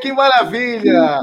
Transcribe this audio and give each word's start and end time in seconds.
Que 0.00 0.12
maravilha! 0.12 1.20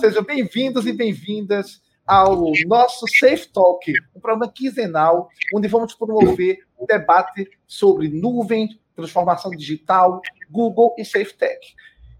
Sejam 0.00 0.22
bem-vindos 0.22 0.86
e 0.86 0.92
bem-vindas 0.92 1.80
ao 2.06 2.50
nosso 2.66 3.06
Safe 3.18 3.48
Talk, 3.48 3.92
um 4.14 4.20
programa 4.20 4.50
quinzenal 4.50 5.28
onde 5.54 5.68
vamos 5.68 5.94
promover 5.94 6.58
um 6.78 6.86
debate 6.86 7.48
sobre 7.66 8.08
nuvem, 8.08 8.80
transformação 8.96 9.50
digital, 9.50 10.20
Google 10.50 10.94
e 10.98 11.04
Safe 11.04 11.34
Tech. 11.34 11.60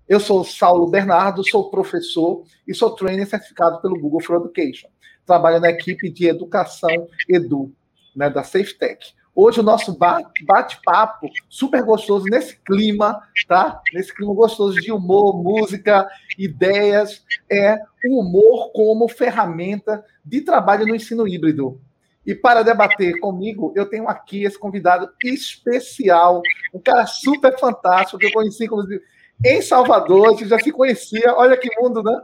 Eu 0.08 0.20
sou 0.20 0.44
Saulo 0.44 0.86
Bernardo, 0.88 1.48
sou 1.48 1.70
professor 1.70 2.44
e 2.66 2.74
sou 2.74 2.94
trainer 2.94 3.26
certificado 3.26 3.80
pelo 3.80 3.98
Google 3.98 4.20
for 4.20 4.36
Education. 4.36 4.88
Trabalho 5.26 5.60
na 5.60 5.70
equipe 5.70 6.08
de 6.10 6.28
educação 6.28 7.08
Edu, 7.28 7.72
né, 8.14 8.30
da 8.30 8.44
Safe 8.44 8.74
Tech. 8.74 9.14
Hoje 9.34 9.60
o 9.60 9.62
nosso 9.62 9.96
bate-papo 9.96 11.28
super 11.48 11.82
gostoso 11.82 12.24
nesse 12.26 12.56
clima, 12.64 13.22
tá? 13.46 13.80
Nesse 13.94 14.14
clima 14.14 14.34
gostoso 14.34 14.80
de 14.80 14.90
humor, 14.90 15.42
música, 15.42 16.08
ideias, 16.36 17.24
é 17.50 17.78
o 18.06 18.20
humor 18.20 18.72
como 18.72 19.08
ferramenta 19.08 20.04
de 20.24 20.40
trabalho 20.40 20.86
no 20.86 20.94
ensino 20.94 21.28
híbrido. 21.28 21.80
E 22.26 22.34
para 22.34 22.62
debater 22.62 23.18
comigo, 23.20 23.72
eu 23.76 23.86
tenho 23.86 24.08
aqui 24.08 24.44
esse 24.44 24.58
convidado 24.58 25.08
especial, 25.24 26.42
um 26.74 26.80
cara 26.80 27.06
super 27.06 27.58
fantástico 27.58 28.18
que 28.18 28.26
eu 28.26 28.32
conheci 28.32 28.64
inclusive 28.64 29.00
em 29.44 29.62
Salvador, 29.62 30.36
gente 30.36 30.48
já 30.48 30.58
se 30.58 30.70
conhecia, 30.70 31.34
olha 31.34 31.56
que 31.56 31.68
mundo, 31.80 32.02
né? 32.02 32.20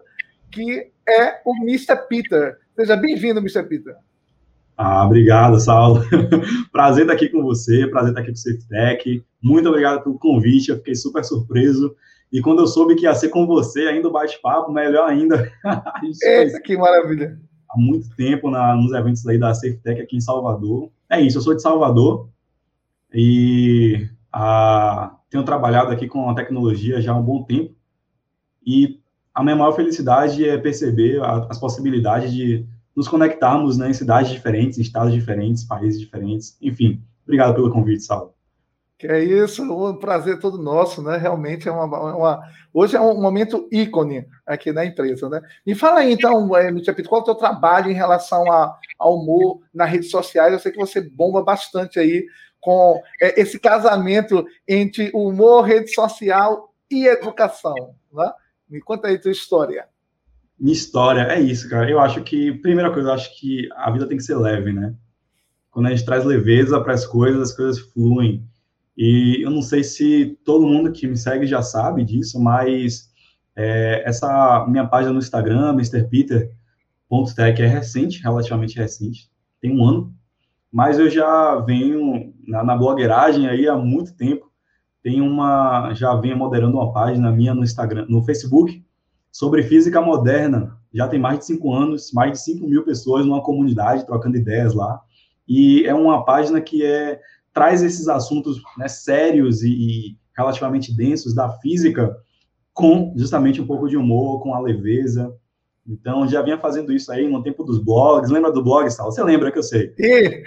Que 0.50 0.92
é 1.08 1.40
o 1.46 1.56
Mr. 1.62 1.96
Peter. 2.08 2.58
Seja 2.76 2.94
bem-vindo, 2.94 3.40
Mr. 3.40 3.62
Peter. 3.62 3.96
Ah, 4.76 5.06
obrigado, 5.06 5.58
Saulo. 5.58 6.02
prazer 6.70 7.04
estar 7.04 7.14
aqui 7.14 7.28
com 7.28 7.42
você, 7.42 7.86
prazer 7.86 8.10
estar 8.10 8.20
aqui 8.20 8.30
com 8.30 8.34
o 8.34 8.38
SafeTech. 8.38 9.24
Muito 9.42 9.68
obrigado 9.68 10.02
pelo 10.02 10.18
convite, 10.18 10.70
eu 10.70 10.76
fiquei 10.76 10.94
super 10.94 11.24
surpreso. 11.24 11.94
E 12.30 12.42
quando 12.42 12.60
eu 12.60 12.66
soube 12.66 12.94
que 12.96 13.04
ia 13.04 13.14
ser 13.14 13.30
com 13.30 13.46
você, 13.46 13.86
ainda 13.86 14.08
o 14.08 14.12
bate-papo, 14.12 14.70
melhor 14.70 15.08
ainda. 15.08 15.50
Eita, 16.22 16.60
que 16.60 16.76
maravilha. 16.76 17.38
Há 17.70 17.78
muito 17.78 18.14
tempo 18.16 18.50
na, 18.50 18.74
nos 18.74 18.92
eventos 18.92 19.26
aí 19.26 19.38
da 19.38 19.54
SafeTech 19.54 20.02
aqui 20.02 20.16
em 20.16 20.20
Salvador. 20.20 20.90
É 21.08 21.20
isso, 21.20 21.38
eu 21.38 21.42
sou 21.42 21.54
de 21.54 21.62
Salvador 21.62 22.28
e 23.14 24.08
ah, 24.32 25.16
tenho 25.30 25.44
trabalhado 25.44 25.90
aqui 25.90 26.06
com 26.06 26.28
a 26.28 26.34
tecnologia 26.34 27.00
já 27.00 27.12
há 27.12 27.16
um 27.16 27.22
bom 27.22 27.42
tempo. 27.44 27.74
E 28.66 29.00
a 29.34 29.42
minha 29.42 29.56
maior 29.56 29.72
felicidade 29.72 30.46
é 30.46 30.58
perceber 30.58 31.22
as 31.22 31.58
possibilidades 31.58 32.32
de 32.32 32.66
nos 32.96 33.06
conectarmos 33.06 33.76
né, 33.76 33.90
em 33.90 33.94
cidades 33.94 34.30
diferentes, 34.30 34.78
em 34.78 34.82
estados 34.82 35.12
diferentes, 35.12 35.62
países 35.62 36.00
diferentes. 36.00 36.56
Enfim, 36.62 37.02
obrigado 37.24 37.54
pelo 37.54 37.70
convite, 37.70 38.02
Saulo. 38.02 38.34
Que 38.98 39.06
é 39.06 39.22
isso, 39.22 39.62
um 39.62 39.98
prazer 39.98 40.40
todo 40.40 40.56
nosso, 40.56 41.02
né? 41.02 41.18
Realmente 41.18 41.68
é 41.68 41.70
uma, 41.70 41.84
uma, 41.84 42.42
hoje 42.72 42.96
é 42.96 43.00
um 43.00 43.20
momento 43.20 43.68
ícone 43.70 44.26
aqui 44.46 44.72
na 44.72 44.86
empresa, 44.86 45.28
né? 45.28 45.42
Me 45.66 45.74
fala 45.74 46.00
aí, 46.00 46.14
então, 46.14 46.56
é, 46.56 46.72
Pito, 46.72 47.06
qual 47.06 47.20
é 47.20 47.22
o 47.22 47.26
teu 47.26 47.34
trabalho 47.34 47.90
em 47.90 47.94
relação 47.94 48.50
a, 48.50 48.74
ao 48.98 49.16
humor 49.16 49.60
nas 49.74 49.90
redes 49.90 50.10
sociais? 50.10 50.50
Eu 50.50 50.58
sei 50.58 50.72
que 50.72 50.78
você 50.78 51.02
bomba 51.02 51.42
bastante 51.42 51.98
aí 51.98 52.24
com 52.58 52.98
é, 53.20 53.38
esse 53.38 53.60
casamento 53.60 54.46
entre 54.66 55.10
humor, 55.12 55.64
rede 55.64 55.92
social 55.92 56.72
e 56.90 57.06
educação, 57.06 57.94
né? 58.10 58.32
Me 58.66 58.80
conta 58.80 59.08
aí 59.08 59.18
tua 59.18 59.30
história. 59.30 59.86
Minha 60.58 60.72
história 60.72 61.22
é 61.22 61.40
isso, 61.40 61.68
cara. 61.68 61.90
Eu 61.90 62.00
acho 62.00 62.22
que, 62.22 62.52
primeira 62.52 62.92
coisa, 62.92 63.10
eu 63.10 63.14
acho 63.14 63.38
que 63.38 63.68
a 63.74 63.90
vida 63.90 64.06
tem 64.06 64.16
que 64.16 64.22
ser 64.22 64.36
leve, 64.36 64.72
né? 64.72 64.94
Quando 65.70 65.86
a 65.86 65.90
gente 65.90 66.04
traz 66.04 66.24
leveza 66.24 66.80
para 66.80 66.94
as 66.94 67.06
coisas, 67.06 67.50
as 67.50 67.56
coisas 67.56 67.78
fluem. 67.78 68.42
E 68.96 69.42
eu 69.44 69.50
não 69.50 69.60
sei 69.60 69.84
se 69.84 70.38
todo 70.44 70.66
mundo 70.66 70.90
que 70.92 71.06
me 71.06 71.16
segue 71.16 71.46
já 71.46 71.60
sabe 71.60 72.02
disso, 72.02 72.40
mas 72.42 73.10
é, 73.54 74.02
essa 74.06 74.66
minha 74.66 74.86
página 74.86 75.12
no 75.12 75.18
Instagram, 75.18 75.74
MrPeter.tech, 75.74 77.62
é 77.62 77.66
recente, 77.66 78.22
relativamente 78.22 78.78
recente, 78.78 79.30
tem 79.60 79.78
um 79.78 79.84
ano, 79.84 80.14
mas 80.72 80.98
eu 80.98 81.10
já 81.10 81.56
venho 81.56 82.34
na, 82.46 82.62
na 82.64 82.76
blogueiragem 82.76 83.48
aí 83.48 83.68
há 83.68 83.76
muito 83.76 84.14
tempo. 84.14 84.50
Tem 85.02 85.20
uma, 85.20 85.94
já 85.94 86.14
venho 86.14 86.36
moderando 86.36 86.76
uma 86.76 86.92
página 86.92 87.30
minha 87.30 87.54
no 87.54 87.62
Instagram, 87.62 88.06
no 88.08 88.22
Facebook, 88.22 88.84
sobre 89.36 89.62
física 89.62 90.00
moderna. 90.00 90.78
Já 90.94 91.06
tem 91.06 91.20
mais 91.20 91.40
de 91.40 91.44
cinco 91.44 91.70
anos, 91.70 92.10
mais 92.10 92.32
de 92.32 92.40
5 92.42 92.66
mil 92.66 92.82
pessoas 92.82 93.26
numa 93.26 93.42
comunidade 93.42 94.06
trocando 94.06 94.38
ideias 94.38 94.72
lá. 94.72 94.98
E 95.46 95.84
é 95.84 95.94
uma 95.94 96.24
página 96.24 96.58
que 96.58 96.82
é, 96.82 97.20
traz 97.52 97.82
esses 97.82 98.08
assuntos 98.08 98.62
né, 98.78 98.88
sérios 98.88 99.62
e, 99.62 99.68
e 99.68 100.16
relativamente 100.34 100.96
densos 100.96 101.34
da 101.34 101.50
física 101.50 102.16
com 102.72 103.12
justamente 103.14 103.60
um 103.60 103.66
pouco 103.66 103.90
de 103.90 103.98
humor, 103.98 104.42
com 104.42 104.54
a 104.54 104.58
leveza. 104.58 105.30
Então, 105.86 106.26
já 106.26 106.40
vinha 106.40 106.56
fazendo 106.56 106.90
isso 106.90 107.12
aí 107.12 107.28
no 107.28 107.42
tempo 107.42 107.62
dos 107.62 107.78
blogs. 107.78 108.30
Lembra 108.30 108.50
do 108.50 108.64
blog, 108.64 108.88
Sal? 108.88 109.12
Você 109.12 109.22
lembra 109.22 109.52
que 109.52 109.58
eu 109.58 109.62
sei? 109.62 109.92
E... 109.98 110.44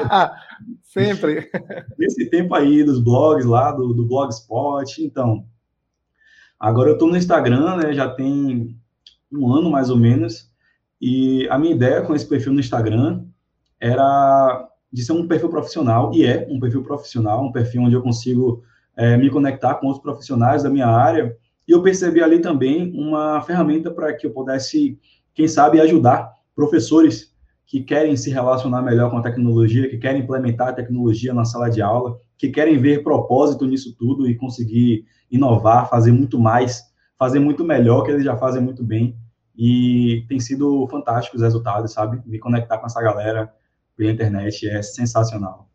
Sempre. 0.84 1.50
Nesse 1.98 2.30
tempo 2.30 2.54
aí 2.54 2.82
dos 2.82 2.98
blogs 2.98 3.44
lá, 3.44 3.72
do, 3.72 3.92
do 3.92 4.06
Blogspot. 4.06 5.04
Então, 5.04 5.44
Agora 6.62 6.90
eu 6.90 6.92
estou 6.92 7.08
no 7.08 7.16
Instagram, 7.16 7.74
né, 7.74 7.92
já 7.92 8.08
tem 8.08 8.78
um 9.32 9.52
ano 9.52 9.68
mais 9.68 9.90
ou 9.90 9.96
menos, 9.96 10.48
e 11.00 11.48
a 11.48 11.58
minha 11.58 11.74
ideia 11.74 12.02
com 12.02 12.14
esse 12.14 12.24
perfil 12.24 12.52
no 12.52 12.60
Instagram 12.60 13.24
era 13.80 14.68
de 14.92 15.04
ser 15.04 15.10
um 15.10 15.26
perfil 15.26 15.48
profissional, 15.48 16.14
e 16.14 16.24
é 16.24 16.46
um 16.48 16.60
perfil 16.60 16.84
profissional, 16.84 17.44
um 17.44 17.50
perfil 17.50 17.82
onde 17.82 17.96
eu 17.96 18.00
consigo 18.00 18.62
é, 18.96 19.16
me 19.16 19.28
conectar 19.28 19.74
com 19.74 19.88
outros 19.88 20.04
profissionais 20.04 20.62
da 20.62 20.70
minha 20.70 20.86
área, 20.86 21.36
e 21.66 21.72
eu 21.72 21.82
percebi 21.82 22.22
ali 22.22 22.38
também 22.38 22.92
uma 22.94 23.40
ferramenta 23.40 23.90
para 23.90 24.12
que 24.12 24.24
eu 24.24 24.30
pudesse, 24.30 24.96
quem 25.34 25.48
sabe, 25.48 25.80
ajudar 25.80 26.32
professores 26.54 27.31
que 27.72 27.82
querem 27.82 28.14
se 28.18 28.28
relacionar 28.28 28.82
melhor 28.82 29.10
com 29.10 29.16
a 29.16 29.22
tecnologia, 29.22 29.88
que 29.88 29.96
querem 29.96 30.20
implementar 30.20 30.68
a 30.68 30.72
tecnologia 30.74 31.32
na 31.32 31.46
sala 31.46 31.70
de 31.70 31.80
aula, 31.80 32.20
que 32.36 32.50
querem 32.50 32.76
ver 32.76 33.02
propósito 33.02 33.64
nisso 33.64 33.96
tudo 33.96 34.28
e 34.28 34.36
conseguir 34.36 35.06
inovar, 35.30 35.88
fazer 35.88 36.12
muito 36.12 36.38
mais, 36.38 36.82
fazer 37.18 37.38
muito 37.38 37.64
melhor 37.64 38.02
que 38.02 38.10
eles 38.10 38.24
já 38.24 38.36
fazem 38.36 38.60
muito 38.60 38.84
bem. 38.84 39.16
E 39.56 40.22
tem 40.28 40.38
sido 40.38 40.86
fantástico 40.88 41.34
os 41.34 41.42
resultados, 41.42 41.94
sabe? 41.94 42.20
Me 42.26 42.38
conectar 42.38 42.76
com 42.76 42.84
essa 42.84 43.00
galera 43.00 43.50
pela 43.96 44.12
internet 44.12 44.68
é 44.68 44.82
sensacional. 44.82 45.71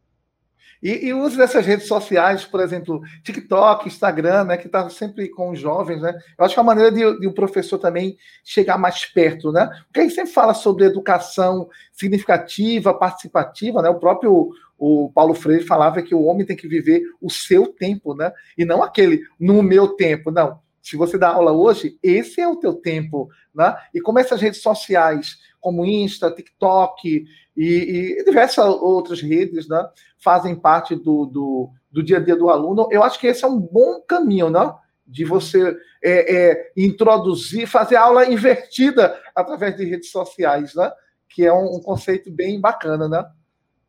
E, 0.82 1.08
e 1.08 1.14
o 1.14 1.22
uso 1.24 1.38
dessas 1.38 1.66
redes 1.66 1.88
sociais, 1.88 2.46
por 2.46 2.60
exemplo, 2.60 3.02
TikTok, 3.24 3.88
Instagram, 3.88 4.46
né, 4.46 4.58
que 4.58 4.68
está 4.68 4.90
sempre 4.90 5.30
com 5.30 5.52
os 5.52 5.60
jovens, 5.60 6.02
né? 6.02 6.18
Eu 6.38 6.46
acho 6.46 6.54
que 6.54 6.60
é 6.60 6.64
uma 6.64 6.76
maneira 6.76 6.92
de, 6.92 7.20
de 7.20 7.28
um 7.28 7.34
professor 7.34 7.78
também 7.80 8.18
chegar 8.44 8.78
mais 8.78 9.06
perto, 9.06 9.52
né? 9.52 9.70
Porque 9.86 10.02
aí 10.02 10.10
sempre 10.10 10.32
fala 10.32 10.54
sobre 10.54 10.86
educação 10.86 11.68
significativa, 11.92 12.94
participativa, 12.94 13.82
né? 13.82 13.90
O 13.90 14.00
próprio 14.00 14.52
o 14.78 15.12
Paulo 15.12 15.34
Freire 15.34 15.64
falava 15.64 16.02
que 16.04 16.14
o 16.14 16.24
homem 16.24 16.46
tem 16.46 16.56
que 16.56 16.68
viver 16.68 17.02
o 17.20 17.32
seu 17.32 17.68
tempo, 17.68 18.14
né? 18.14 18.32
E 18.58 18.64
não 18.64 18.84
aquele 18.84 19.24
no 19.40 19.64
meu 19.64 19.90
tempo, 19.90 20.30
não. 20.30 20.60
Se 20.82 20.96
você 20.96 21.18
dá 21.18 21.30
aula 21.30 21.52
hoje, 21.52 21.98
esse 22.02 22.40
é 22.40 22.48
o 22.48 22.56
teu 22.56 22.74
tempo, 22.74 23.30
né? 23.54 23.76
E 23.94 24.00
como 24.00 24.20
essas 24.20 24.40
redes 24.40 24.62
sociais, 24.62 25.38
como 25.68 25.86
Insta, 25.86 26.32
TikTok 26.32 27.26
e, 27.58 27.66
e 27.66 28.24
diversas 28.24 28.66
outras 28.66 29.20
redes, 29.22 29.68
né, 29.68 29.86
fazem 30.18 30.56
parte 30.56 30.96
do, 30.96 31.26
do, 31.26 31.70
do, 31.92 32.02
dia 32.02 32.20
a 32.20 32.20
dia 32.22 32.38
do 32.38 32.50
aluno, 32.50 32.88
eu 32.90 33.04
acho 33.04 33.20
que 33.20 33.28
esse 33.28 33.44
é 33.44 33.48
um 33.50 33.60
bom 33.60 34.00
caminho, 34.08 34.50
né? 34.50 34.74
De 35.06 35.26
você 35.26 35.76
é, 36.02 36.36
é, 36.36 36.72
introduzir, 36.78 37.68
fazer 37.68 37.98
aula 37.98 38.32
invertida 38.32 39.20
através 39.36 39.76
de 39.76 39.84
redes 39.84 40.10
sociais, 40.10 40.74
né? 40.74 40.90
Que 41.28 41.46
é 41.46 41.52
um, 41.52 41.76
um 41.76 41.82
conceito 41.82 42.32
bem 42.32 42.62
bacana, 42.62 43.10
né? 43.10 43.26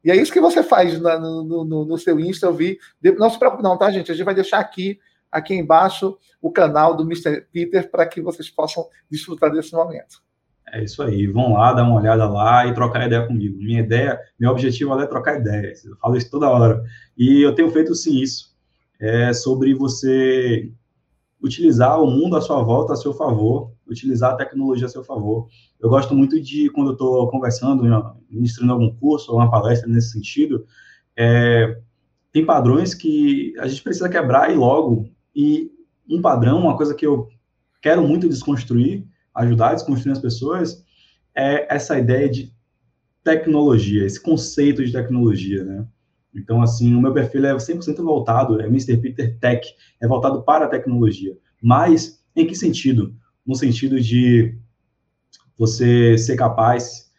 E 0.02 0.10
é 0.10 0.16
isso 0.16 0.32
que 0.32 0.40
você 0.40 0.64
faz 0.64 1.00
na, 1.00 1.16
no, 1.16 1.44
no, 1.64 1.84
no, 1.84 1.98
seu 1.98 2.18
Insta, 2.18 2.46
eu 2.46 2.54
vi. 2.54 2.76
Não 3.16 3.30
se 3.30 3.38
preocupe, 3.38 3.62
não, 3.62 3.78
tá, 3.78 3.88
gente? 3.88 4.10
A 4.10 4.14
gente 4.16 4.24
vai 4.24 4.34
deixar 4.34 4.58
aqui, 4.58 4.98
aqui 5.30 5.54
embaixo, 5.54 6.18
o 6.42 6.50
canal 6.50 6.96
do 6.96 7.04
Mr. 7.04 7.42
Peter 7.52 7.88
para 7.88 8.04
que 8.04 8.20
vocês 8.20 8.50
possam 8.50 8.84
desfrutar 9.08 9.52
desse 9.52 9.72
momento. 9.72 10.26
É 10.72 10.84
isso 10.84 11.02
aí, 11.02 11.26
vão 11.26 11.54
lá, 11.54 11.72
dar 11.72 11.84
uma 11.84 11.96
olhada 12.00 12.28
lá 12.28 12.66
e 12.66 12.74
trocar 12.74 13.06
ideia 13.06 13.26
comigo. 13.26 13.58
Minha 13.58 13.80
ideia, 13.80 14.18
meu 14.38 14.50
objetivo 14.50 14.98
é 14.98 15.06
trocar 15.06 15.38
ideias. 15.40 15.84
Eu 15.84 15.96
falo 15.96 16.16
isso 16.16 16.30
toda 16.30 16.48
hora. 16.48 16.82
E 17.16 17.42
eu 17.42 17.54
tenho 17.54 17.70
feito 17.70 17.94
sim 17.94 18.18
isso. 18.20 18.56
É 19.00 19.32
sobre 19.32 19.74
você 19.74 20.70
utilizar 21.42 22.00
o 22.02 22.10
mundo 22.10 22.36
à 22.36 22.40
sua 22.40 22.62
volta 22.62 22.92
a 22.92 22.96
seu 22.96 23.14
favor, 23.14 23.72
utilizar 23.86 24.32
a 24.32 24.36
tecnologia 24.36 24.86
a 24.86 24.90
seu 24.90 25.04
favor. 25.04 25.46
Eu 25.80 25.88
gosto 25.88 26.14
muito 26.14 26.40
de, 26.40 26.68
quando 26.70 26.88
eu 26.88 26.92
estou 26.92 27.28
conversando, 27.30 27.84
ministrando 28.28 28.72
algum 28.72 28.92
curso 28.96 29.30
ou 29.32 29.38
uma 29.38 29.50
palestra 29.50 29.88
nesse 29.88 30.10
sentido, 30.10 30.66
é, 31.16 31.78
tem 32.32 32.44
padrões 32.44 32.94
que 32.94 33.54
a 33.58 33.68
gente 33.68 33.82
precisa 33.82 34.08
quebrar 34.08 34.52
e 34.52 34.56
logo. 34.56 35.08
E 35.34 35.70
um 36.08 36.20
padrão, 36.20 36.58
uma 36.58 36.76
coisa 36.76 36.94
que 36.94 37.06
eu 37.06 37.28
quero 37.80 38.06
muito 38.06 38.28
desconstruir, 38.28 39.06
ajudar 39.38 39.70
a 39.70 39.74
desconstruir 39.74 40.12
as 40.12 40.20
pessoas, 40.20 40.84
é 41.34 41.74
essa 41.74 41.98
ideia 41.98 42.28
de 42.28 42.52
tecnologia, 43.24 44.04
esse 44.04 44.20
conceito 44.20 44.84
de 44.84 44.92
tecnologia, 44.92 45.64
né? 45.64 45.86
Então, 46.34 46.62
assim, 46.62 46.94
o 46.94 47.00
meu 47.00 47.12
perfil 47.12 47.44
é 47.46 47.54
100% 47.54 47.96
voltado, 48.02 48.60
é 48.60 48.66
Mr. 48.66 48.96
Peter 48.98 49.38
Tech, 49.38 49.66
é 50.00 50.06
voltado 50.06 50.42
para 50.42 50.66
a 50.66 50.68
tecnologia. 50.68 51.36
Mas 51.60 52.18
Em 52.38 52.46
que 52.46 52.54
sentido? 52.54 53.16
No 53.44 53.56
sentido 53.56 54.00
de 54.00 54.56
você 55.58 56.16
ser 56.16 56.36
capaz, 56.36 57.10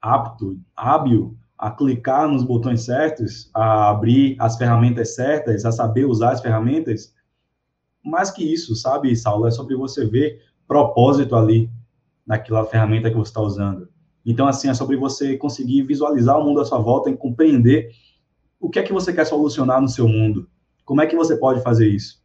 apto, 0.00 0.56
hábil 0.76 1.36
a 1.58 1.68
clicar 1.68 2.28
nos 2.28 2.44
botões 2.44 2.82
certos, 2.82 3.50
a 3.52 3.90
abrir 3.90 4.36
as 4.38 4.56
ferramentas 4.56 5.16
certas, 5.16 5.64
a 5.64 5.72
saber 5.72 6.04
usar 6.04 6.30
as 6.30 6.40
ferramentas. 6.40 7.12
Mais 8.04 8.30
que 8.30 8.44
isso, 8.44 8.76
sabe, 8.76 9.16
Saulo, 9.16 9.48
é 9.48 9.50
sobre 9.50 9.74
você 9.74 10.06
ver 10.06 10.40
propósito 10.68 11.34
ali 11.34 11.70
naquela 12.26 12.66
ferramenta 12.66 13.10
que 13.10 13.16
você 13.16 13.30
está 13.30 13.40
usando. 13.40 13.88
Então, 14.24 14.46
assim, 14.46 14.68
é 14.68 14.74
sobre 14.74 14.96
você 14.96 15.38
conseguir 15.38 15.82
visualizar 15.82 16.38
o 16.38 16.44
mundo 16.44 16.60
à 16.60 16.64
sua 16.64 16.78
volta 16.78 17.08
e 17.08 17.16
compreender 17.16 17.90
o 18.60 18.68
que 18.68 18.78
é 18.78 18.82
que 18.82 18.92
você 18.92 19.12
quer 19.12 19.24
solucionar 19.24 19.80
no 19.80 19.88
seu 19.88 20.06
mundo. 20.06 20.46
Como 20.84 21.00
é 21.00 21.06
que 21.06 21.16
você 21.16 21.36
pode 21.36 21.62
fazer 21.62 21.88
isso, 21.88 22.22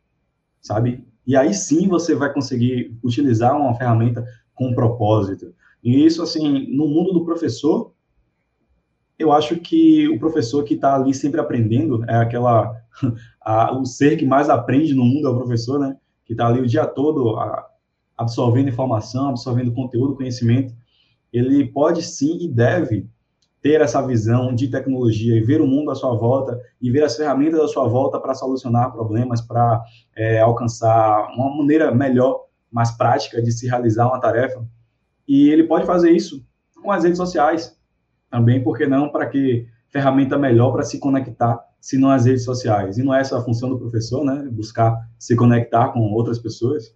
sabe? 0.62 1.08
E 1.26 1.38
aí 1.38 1.54
sim 1.54 1.88
você 1.88 2.14
vai 2.14 2.34
conseguir 2.34 2.98
utilizar 3.02 3.56
uma 3.56 3.74
ferramenta 3.76 4.26
com 4.54 4.74
propósito. 4.74 5.54
E 5.82 6.06
isso, 6.06 6.22
assim, 6.22 6.68
no 6.76 6.88
mundo 6.88 7.14
do 7.14 7.24
professor, 7.24 7.94
eu 9.18 9.32
acho 9.32 9.58
que 9.58 10.10
o 10.10 10.20
professor 10.20 10.64
que 10.64 10.74
está 10.74 10.96
ali 10.96 11.14
sempre 11.14 11.40
aprendendo 11.40 12.04
é 12.10 12.18
aquela 12.18 12.76
a, 13.42 13.78
o 13.78 13.86
ser 13.86 14.18
que 14.18 14.26
mais 14.26 14.50
aprende 14.50 14.94
no 14.94 15.06
mundo 15.06 15.28
é 15.28 15.32
o 15.32 15.38
professor, 15.38 15.80
né? 15.80 15.96
Que 16.26 16.34
está 16.34 16.48
ali 16.48 16.60
o 16.60 16.68
dia 16.68 16.86
todo 16.86 17.38
a, 17.38 17.66
absorvendo 18.18 18.70
informação, 18.70 19.30
absorvendo 19.30 19.74
conteúdo, 19.74 20.16
conhecimento. 20.16 20.74
Ele 21.32 21.66
pode 21.66 22.02
sim 22.02 22.38
e 22.42 22.48
deve 22.48 23.08
ter 23.62 23.80
essa 23.80 24.06
visão 24.06 24.54
de 24.54 24.68
tecnologia 24.68 25.38
e 25.38 25.42
ver 25.42 25.62
o 25.62 25.68
mundo 25.68 25.90
à 25.90 25.96
sua 25.96 26.14
volta 26.16 26.60
e 26.82 26.92
ver 26.92 27.04
as 27.04 27.16
ferramentas 27.16 27.62
à 27.62 27.68
sua 27.70 27.88
volta 27.88 28.20
para 28.20 28.36
solucionar 28.36 28.92
problemas, 28.92 29.42
para 29.42 29.82
é, 30.16 30.42
alcançar 30.42 31.30
uma 31.34 31.56
maneira 31.56 31.90
melhor, 31.96 32.42
mais 32.70 32.92
prática 32.92 33.42
de 33.42 33.52
se 33.54 33.66
realizar 33.66 34.08
uma 34.08 34.20
tarefa. 34.20 34.68
E 35.26 35.50
ele 35.50 35.64
pode 35.64 35.86
fazer 35.86 36.12
isso 36.12 36.46
com 36.82 36.92
as 36.92 37.04
redes 37.04 37.18
sociais 37.18 37.78
também, 38.30 38.62
porque 38.62 38.86
não 38.86 39.10
para 39.10 39.28
que 39.28 39.66
ferramenta 39.90 40.38
melhor 40.38 40.74
para 40.74 40.84
se 40.84 41.00
conectar, 41.00 41.64
se 41.80 41.98
não 41.98 42.10
as 42.10 42.26
redes 42.26 42.44
sociais. 42.44 42.98
E 42.98 43.04
não 43.04 43.14
é 43.16 43.22
essa 43.22 43.38
a 43.38 43.42
função 43.42 43.70
do 43.70 43.78
professor, 43.78 44.26
né? 44.26 44.46
Buscar 44.52 44.98
se 45.18 45.36
conectar 45.36 45.90
com 45.90 46.00
outras 46.12 46.38
pessoas. 46.38 46.94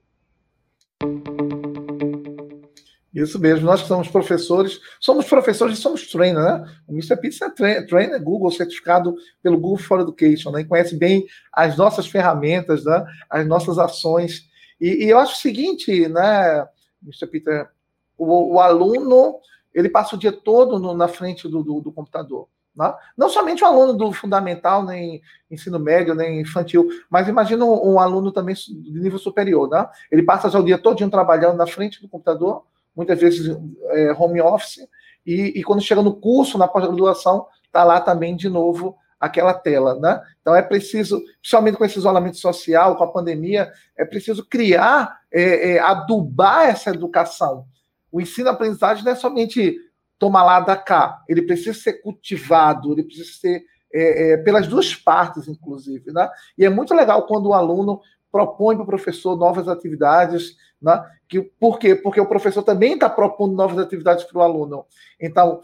Isso 3.22 3.40
mesmo, 3.40 3.66
nós 3.66 3.82
que 3.82 3.88
somos 3.88 4.08
professores, 4.08 4.80
somos 5.00 5.26
professores 5.26 5.80
e 5.80 5.82
somos 5.82 6.06
trainer, 6.08 6.44
né? 6.44 6.78
O 6.88 6.94
Mr. 6.94 7.18
Pizza 7.18 7.46
é 7.46 7.50
trainer, 7.50 7.88
trainer 7.88 8.24
Google, 8.24 8.52
certificado 8.52 9.16
pelo 9.42 9.58
Google 9.58 9.78
for 9.78 10.02
Education, 10.02 10.52
né? 10.52 10.62
E 10.62 10.66
conhece 10.66 10.96
bem 10.96 11.26
as 11.52 11.76
nossas 11.76 12.06
ferramentas, 12.06 12.86
né? 12.86 13.04
As 13.28 13.48
nossas 13.48 13.80
ações. 13.80 14.48
E, 14.80 15.06
e 15.06 15.10
eu 15.10 15.18
acho 15.18 15.34
o 15.34 15.38
seguinte, 15.38 16.08
né, 16.08 16.68
Mr. 17.02 17.26
Peter, 17.26 17.68
o, 18.16 18.54
o, 18.56 18.60
aluno, 18.60 19.40
ele 19.74 19.90
passa 19.90 20.16
o 20.16 20.20
dia 20.20 20.32
todo 20.32 20.78
no, 20.78 20.94
na 20.94 21.08
frente 21.08 21.48
do, 21.48 21.64
do, 21.64 21.82
do 21.82 21.92
computador. 21.92 22.48
Né? 22.78 22.94
Não 23.18 23.28
somente 23.28 23.64
o 23.64 23.68
aluno 23.68 23.94
do 23.94 24.12
fundamental, 24.12 24.86
nem 24.86 25.22
ensino 25.50 25.80
médio, 25.80 26.14
nem 26.14 26.42
infantil, 26.42 26.88
mas 27.10 27.28
imagina 27.28 27.66
um, 27.66 27.94
um 27.94 28.00
aluno 28.00 28.32
também 28.32 28.54
de 28.56 29.00
nível 29.00 29.18
superior. 29.18 29.68
Né? 29.68 29.88
Ele 30.12 30.22
passa 30.22 30.56
o 30.58 30.64
dia 30.64 30.78
todo 30.78 31.10
trabalhando 31.10 31.58
na 31.58 31.66
frente 31.66 32.02
do 32.02 32.08
computador, 32.08 32.64
muitas 32.96 33.20
vezes 33.20 33.58
é, 33.90 34.14
home 34.14 34.42
office, 34.42 34.88
e, 35.26 35.60
e, 35.60 35.64
quando 35.64 35.82
chega 35.82 36.02
no 36.02 36.16
curso, 36.16 36.58
na 36.58 36.70
pós-graduação, 36.70 37.48
está 37.66 37.84
lá 37.84 38.00
também 38.00 38.34
de 38.34 38.48
novo 38.48 38.96
aquela 39.20 39.54
tela, 39.54 40.00
né? 40.00 40.22
Então 40.42 40.56
é 40.56 40.62
preciso, 40.62 41.22
principalmente 41.42 41.78
com 41.78 41.84
esse 41.84 41.98
isolamento 41.98 42.38
social, 42.38 42.96
com 42.96 43.04
a 43.04 43.12
pandemia, 43.12 43.70
é 43.98 44.06
preciso 44.06 44.46
criar, 44.46 45.20
é, 45.30 45.72
é, 45.72 45.80
adubar 45.80 46.70
essa 46.70 46.92
educação. 46.92 47.66
O 48.10 48.22
ensino-aprendizagem 48.22 49.04
não 49.04 49.12
é 49.12 49.16
somente 49.16 49.78
tomar 50.20 50.44
lá 50.44 50.60
da 50.60 50.76
cá, 50.76 51.24
ele 51.28 51.42
precisa 51.42 51.78
ser 51.78 52.02
cultivado, 52.02 52.92
ele 52.94 53.04
precisa 53.04 53.32
ser 53.32 53.64
é, 53.94 54.34
é, 54.34 54.38
pelas 54.38 54.68
duas 54.68 54.96
partes, 54.96 55.48
inclusive, 55.48 56.12
né? 56.12 56.30
E 56.58 56.66
é 56.66 56.70
muito 56.70 56.94
legal 56.94 57.26
quando 57.26 57.48
o 57.48 57.54
aluno 57.54 58.02
propõe 58.32 58.76
para 58.76 58.84
o 58.84 58.88
professor 58.88 59.38
novas 59.38 59.68
atividades, 59.68 60.56
né? 60.82 61.04
Que, 61.28 61.42
por 61.42 61.80
quê? 61.80 61.96
Porque 61.96 62.20
o 62.20 62.26
professor 62.26 62.64
também 62.64 62.94
está 62.94 63.10
propondo 63.10 63.56
novas 63.56 63.78
atividades 63.78 64.24
para 64.24 64.38
o 64.38 64.42
aluno. 64.42 64.86
Então, 65.20 65.62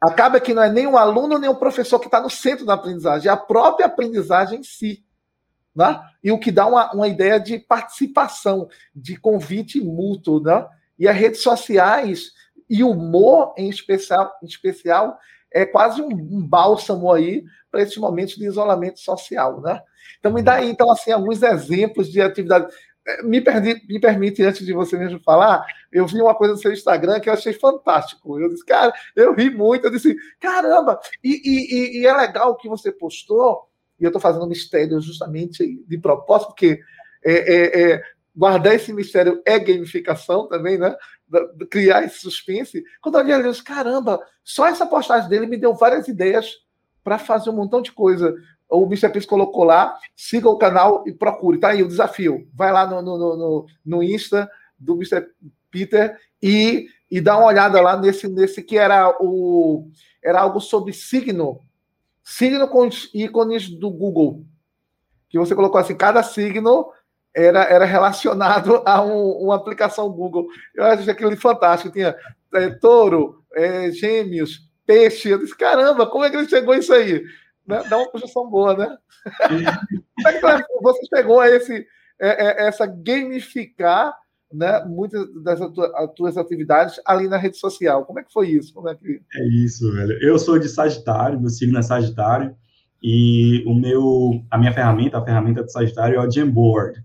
acaba 0.00 0.40
que 0.40 0.54
não 0.54 0.62
é 0.62 0.70
nem 0.70 0.86
o 0.86 0.96
aluno 0.96 1.38
nem 1.38 1.50
o 1.50 1.54
professor 1.54 1.98
que 1.98 2.06
está 2.06 2.20
no 2.20 2.30
centro 2.30 2.64
da 2.64 2.74
aprendizagem, 2.74 3.28
é 3.28 3.32
a 3.32 3.36
própria 3.36 3.86
aprendizagem 3.86 4.60
em 4.60 4.64
si. 4.64 5.04
Né? 5.74 6.00
E 6.22 6.32
o 6.32 6.38
que 6.38 6.50
dá 6.50 6.66
uma, 6.66 6.92
uma 6.92 7.08
ideia 7.08 7.38
de 7.38 7.58
participação, 7.58 8.68
de 8.94 9.16
convite 9.16 9.80
mútuo. 9.80 10.40
Né? 10.40 10.66
E 10.98 11.06
as 11.06 11.16
redes 11.16 11.42
sociais 11.42 12.32
e 12.70 12.84
o 12.84 12.90
humor, 12.90 13.52
em 13.58 13.68
especial, 13.68 14.32
em 14.40 14.46
especial 14.46 15.18
é 15.52 15.66
quase 15.66 16.00
um, 16.00 16.08
um 16.08 16.46
bálsamo 16.46 17.12
aí 17.12 17.42
para 17.70 17.82
esses 17.82 17.96
momentos 17.96 18.36
de 18.36 18.46
isolamento 18.46 19.00
social. 19.00 19.60
Né? 19.60 19.80
Então, 20.18 20.32
me 20.32 20.42
dá 20.42 20.54
aí, 20.54 20.70
então, 20.70 20.90
assim, 20.90 21.10
alguns 21.10 21.42
exemplos 21.42 22.10
de 22.10 22.20
atividade. 22.20 22.72
É, 23.06 23.22
me, 23.22 23.40
perdi, 23.40 23.74
me 23.88 23.98
permite, 23.98 24.42
antes 24.44 24.64
de 24.64 24.72
você 24.72 24.96
mesmo 24.96 25.18
falar, 25.20 25.66
eu 25.90 26.06
vi 26.06 26.20
uma 26.20 26.34
coisa 26.34 26.54
no 26.54 26.60
seu 26.60 26.72
Instagram 26.72 27.18
que 27.18 27.28
eu 27.28 27.32
achei 27.32 27.52
fantástico. 27.52 28.38
Eu 28.38 28.48
disse, 28.48 28.64
cara, 28.64 28.92
eu 29.16 29.34
ri 29.34 29.50
muito. 29.50 29.86
Eu 29.86 29.90
disse, 29.90 30.14
caramba! 30.38 31.00
E, 31.24 31.40
e, 31.44 32.00
e 32.00 32.06
é 32.06 32.16
legal 32.16 32.56
que 32.56 32.68
você 32.68 32.92
postou, 32.92 33.68
e 33.98 34.04
eu 34.04 34.08
estou 34.08 34.20
fazendo 34.20 34.46
mistério 34.46 35.00
justamente 35.00 35.82
de 35.86 35.98
propósito, 35.98 36.48
porque 36.48 36.80
é, 37.24 37.32
é, 37.32 37.92
é, 37.92 38.02
guardar 38.34 38.74
esse 38.74 38.92
mistério 38.92 39.42
é 39.44 39.58
gamificação 39.58 40.48
também, 40.48 40.78
né? 40.78 40.94
Criar 41.70 42.04
esse 42.04 42.20
suspense. 42.20 42.82
Quando 43.00 43.16
eu 43.16 43.24
olhei, 43.24 43.34
eu 43.34 43.50
disse, 43.50 43.62
caramba, 43.62 44.20
só 44.44 44.66
essa 44.66 44.86
postagem 44.86 45.28
dele 45.28 45.46
me 45.46 45.56
deu 45.56 45.74
várias 45.74 46.08
ideias 46.08 46.46
para 47.02 47.18
fazer 47.18 47.50
um 47.50 47.54
montão 47.54 47.80
de 47.80 47.92
coisa 47.92 48.34
o 48.70 48.86
Mr. 48.86 49.08
Pix 49.10 49.26
colocou 49.26 49.64
lá, 49.64 49.98
siga 50.14 50.48
o 50.48 50.56
canal 50.56 51.02
e 51.06 51.12
procure. 51.12 51.58
Tá 51.58 51.70
aí 51.70 51.82
o 51.82 51.88
desafio. 51.88 52.48
Vai 52.54 52.72
lá 52.72 52.86
no, 52.86 53.02
no, 53.02 53.18
no, 53.18 53.66
no 53.84 54.02
Insta 54.02 54.48
do 54.78 54.94
Mr. 54.94 55.26
Peter 55.70 56.16
e, 56.40 56.86
e 57.10 57.20
dá 57.20 57.36
uma 57.36 57.48
olhada 57.48 57.80
lá 57.80 57.96
nesse, 57.96 58.28
nesse 58.28 58.62
que 58.62 58.78
era 58.78 59.16
o 59.20 59.88
era 60.22 60.40
algo 60.40 60.60
sobre 60.60 60.92
signo. 60.92 61.60
Signo 62.22 62.68
com 62.68 62.86
os 62.86 63.10
ícones 63.12 63.68
do 63.68 63.90
Google. 63.90 64.44
Que 65.28 65.38
você 65.38 65.54
colocou 65.54 65.80
assim, 65.80 65.96
cada 65.96 66.22
signo 66.22 66.92
era, 67.34 67.64
era 67.64 67.84
relacionado 67.84 68.82
a 68.84 69.02
um, 69.02 69.44
uma 69.44 69.56
aplicação 69.56 70.10
Google. 70.10 70.48
Eu 70.74 70.84
acho 70.84 71.10
aquilo 71.10 71.36
fantástico. 71.36 71.92
Tinha 71.92 72.14
é, 72.54 72.70
touro, 72.70 73.44
é, 73.54 73.90
gêmeos, 73.90 74.68
peixe. 74.86 75.28
Eu 75.28 75.38
disse, 75.38 75.56
caramba, 75.56 76.06
como 76.06 76.24
é 76.24 76.30
que 76.30 76.36
ele 76.36 76.48
chegou 76.48 76.74
isso 76.74 76.92
aí? 76.92 77.22
né? 77.70 77.82
dá 77.88 77.96
uma 77.96 78.10
projeção 78.10 78.48
boa, 78.48 78.76
né? 78.76 78.96
Como 80.16 80.48
é 80.48 80.62
que 80.62 80.82
você 80.82 81.00
chegou 81.14 81.40
a 81.40 81.48
esse, 81.48 81.86
é, 82.20 82.46
é, 82.46 82.66
essa 82.66 82.86
gamificar 82.86 84.14
né, 84.52 84.84
muitas 84.84 85.32
das 85.42 85.60
tuas 86.16 86.36
atividades 86.36 87.00
ali 87.06 87.28
na 87.28 87.36
rede 87.36 87.56
social. 87.56 88.04
Como 88.04 88.18
é 88.18 88.24
que 88.24 88.32
foi 88.32 88.48
isso? 88.48 88.74
Como 88.74 88.88
é, 88.88 88.94
que... 88.96 89.22
é 89.34 89.46
isso, 89.48 89.92
velho. 89.92 90.18
Eu 90.20 90.38
sou 90.38 90.58
de 90.58 90.68
Sagitário, 90.68 91.40
meu 91.40 91.50
signo 91.50 91.78
é 91.78 91.82
Sagitário, 91.82 92.54
e 93.02 93.64
o 93.66 93.74
meu, 93.74 94.42
a 94.50 94.58
minha 94.58 94.72
ferramenta, 94.72 95.18
a 95.18 95.24
ferramenta 95.24 95.62
do 95.62 95.70
Sagitário 95.70 96.16
é 96.16 96.26
o 96.26 96.30
Jamboard. 96.30 97.02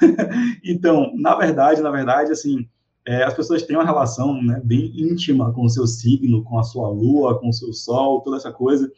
então, 0.64 1.12
na 1.16 1.34
verdade, 1.34 1.80
na 1.80 1.90
verdade, 1.90 2.32
assim, 2.32 2.68
é, 3.06 3.24
as 3.24 3.34
pessoas 3.34 3.62
têm 3.64 3.76
uma 3.76 3.84
relação 3.84 4.40
né, 4.40 4.60
bem 4.64 4.92
íntima 4.94 5.52
com 5.52 5.64
o 5.64 5.68
seu 5.68 5.86
signo, 5.86 6.44
com 6.44 6.58
a 6.58 6.62
sua 6.62 6.88
lua, 6.88 7.38
com 7.40 7.48
o 7.48 7.52
seu 7.52 7.72
sol, 7.72 8.20
toda 8.20 8.36
essa 8.36 8.52
coisa. 8.52 8.90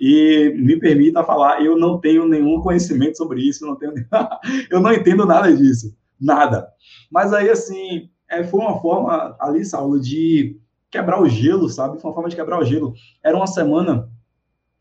E 0.00 0.54
me 0.56 0.78
permita 0.78 1.24
falar, 1.24 1.64
eu 1.64 1.76
não 1.76 1.98
tenho 1.98 2.28
nenhum 2.28 2.60
conhecimento 2.60 3.16
sobre 3.16 3.40
isso, 3.40 3.66
não 3.66 3.74
tenho, 3.74 3.92
eu 4.70 4.80
não 4.80 4.92
entendo 4.92 5.26
nada 5.26 5.52
disso, 5.52 5.92
nada. 6.20 6.68
Mas 7.10 7.32
aí, 7.32 7.50
assim, 7.50 8.08
é, 8.30 8.44
foi 8.44 8.60
uma 8.60 8.80
forma 8.80 9.36
ali, 9.40 9.64
Saulo, 9.64 10.00
de 10.00 10.56
quebrar 10.88 11.20
o 11.20 11.28
gelo, 11.28 11.68
sabe? 11.68 12.00
Foi 12.00 12.08
uma 12.08 12.14
forma 12.14 12.28
de 12.28 12.36
quebrar 12.36 12.60
o 12.60 12.64
gelo. 12.64 12.94
Era 13.24 13.36
uma 13.36 13.48
semana 13.48 14.08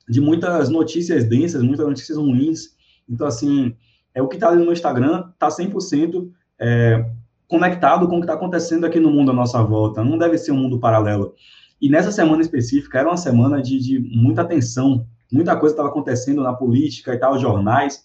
de 0.07 0.21
muitas 0.21 0.69
notícias 0.69 1.25
densas, 1.25 1.61
muitas 1.61 1.85
notícias 1.85 2.17
ruins. 2.17 2.75
Então, 3.09 3.27
assim, 3.27 3.75
é 4.13 4.21
o 4.21 4.27
que 4.27 4.35
está 4.35 4.49
ali 4.49 4.63
no 4.63 4.71
Instagram, 4.71 5.29
está 5.33 5.47
100% 5.47 6.29
é, 6.59 7.05
conectado 7.47 8.07
com 8.07 8.15
o 8.15 8.19
que 8.19 8.25
está 8.25 8.33
acontecendo 8.33 8.85
aqui 8.85 8.99
no 8.99 9.11
mundo 9.11 9.31
à 9.31 9.33
nossa 9.33 9.61
volta. 9.61 10.03
Não 10.03 10.17
deve 10.17 10.37
ser 10.37 10.51
um 10.51 10.57
mundo 10.57 10.79
paralelo. 10.79 11.33
E 11.81 11.89
nessa 11.89 12.11
semana 12.11 12.41
específica 12.41 12.99
era 12.99 13.09
uma 13.09 13.17
semana 13.17 13.61
de, 13.61 13.79
de 13.79 13.99
muita 13.99 14.43
tensão, 14.43 15.05
muita 15.31 15.55
coisa 15.55 15.73
estava 15.73 15.89
acontecendo 15.89 16.41
na 16.41 16.53
política 16.53 17.13
e 17.13 17.17
tal, 17.17 17.37
jornais. 17.37 18.03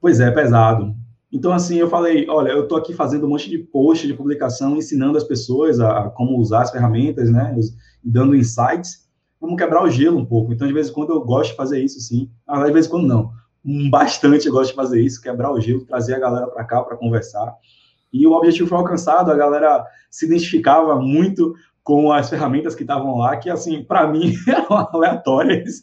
Pois 0.00 0.20
é, 0.20 0.30
pesado. 0.30 0.94
Então, 1.32 1.52
assim, 1.52 1.76
eu 1.76 1.88
falei, 1.88 2.26
olha, 2.28 2.50
eu 2.50 2.62
estou 2.62 2.78
aqui 2.78 2.94
fazendo 2.94 3.26
um 3.26 3.30
monte 3.30 3.50
de 3.50 3.58
post 3.58 4.06
de 4.06 4.14
publicação, 4.14 4.76
ensinando 4.76 5.18
as 5.18 5.24
pessoas 5.24 5.78
a, 5.78 5.98
a 5.98 6.10
como 6.10 6.38
usar 6.38 6.62
as 6.62 6.70
ferramentas, 6.70 7.30
né, 7.30 7.54
dando 8.02 8.34
insights, 8.34 9.07
vamos 9.40 9.56
quebrar 9.56 9.82
o 9.82 9.90
gelo 9.90 10.18
um 10.18 10.24
pouco. 10.24 10.52
Então, 10.52 10.66
de 10.66 10.74
vez 10.74 10.88
em 10.88 10.92
quando, 10.92 11.12
eu 11.12 11.20
gosto 11.20 11.50
de 11.50 11.56
fazer 11.56 11.82
isso, 11.82 12.00
sim. 12.00 12.30
Ah, 12.46 12.64
de 12.64 12.72
vez 12.72 12.86
em 12.86 12.90
quando, 12.90 13.06
não. 13.06 13.32
Bastante 13.90 14.46
eu 14.46 14.52
gosto 14.52 14.70
de 14.70 14.76
fazer 14.76 15.00
isso, 15.00 15.20
quebrar 15.20 15.52
o 15.52 15.60
gelo, 15.60 15.84
trazer 15.84 16.14
a 16.14 16.18
galera 16.18 16.46
para 16.46 16.64
cá 16.64 16.82
para 16.82 16.96
conversar. 16.96 17.54
E 18.12 18.26
o 18.26 18.32
objetivo 18.32 18.68
foi 18.68 18.78
alcançado, 18.78 19.30
a 19.30 19.36
galera 19.36 19.84
se 20.10 20.26
identificava 20.26 20.98
muito 20.98 21.54
com 21.88 22.12
as 22.12 22.28
ferramentas 22.28 22.74
que 22.74 22.82
estavam 22.82 23.16
lá, 23.16 23.34
que, 23.38 23.48
assim, 23.48 23.82
para 23.82 24.06
mim, 24.06 24.34
eram 24.46 24.86
aleatórias. 24.92 25.82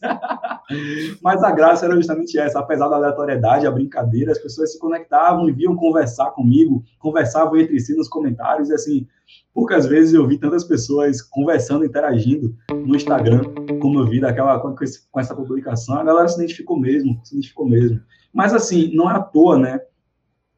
Mas 1.20 1.44
a 1.44 1.50
graça 1.50 1.88
era 1.88 1.96
justamente 1.96 2.38
essa, 2.38 2.60
apesar 2.60 2.88
da 2.90 2.98
aleatoriedade, 2.98 3.66
a 3.66 3.72
brincadeira, 3.72 4.32
as 4.32 4.38
pessoas 4.38 4.72
se 4.72 4.78
conectavam 4.78 5.50
e 5.50 5.52
viam 5.52 5.76
conversar 5.76 6.30
comigo, 6.30 6.84
conversavam 7.00 7.58
entre 7.58 7.80
si 7.80 7.96
nos 7.96 8.08
comentários, 8.08 8.70
e, 8.70 8.76
assim, 8.76 9.08
poucas 9.52 9.88
vezes 9.88 10.14
eu 10.14 10.28
vi 10.28 10.38
tantas 10.38 10.64
pessoas 10.64 11.24
conversando, 11.24 11.84
interagindo 11.84 12.56
no 12.72 12.96
Instagram, 12.96 13.42
como 13.82 14.00
eu 14.00 14.06
vi 14.06 14.22
daquela, 14.22 14.60
com, 14.60 14.76
com 14.76 15.20
essa 15.20 15.34
publicação, 15.34 15.98
a 15.98 16.04
galera 16.04 16.28
se 16.28 16.36
identificou 16.36 16.80
mesmo, 16.80 17.20
se 17.24 17.34
identificou 17.34 17.68
mesmo. 17.68 18.00
Mas, 18.32 18.54
assim, 18.54 18.94
não 18.94 19.10
é 19.10 19.16
à 19.16 19.20
toa, 19.20 19.58
né? 19.58 19.80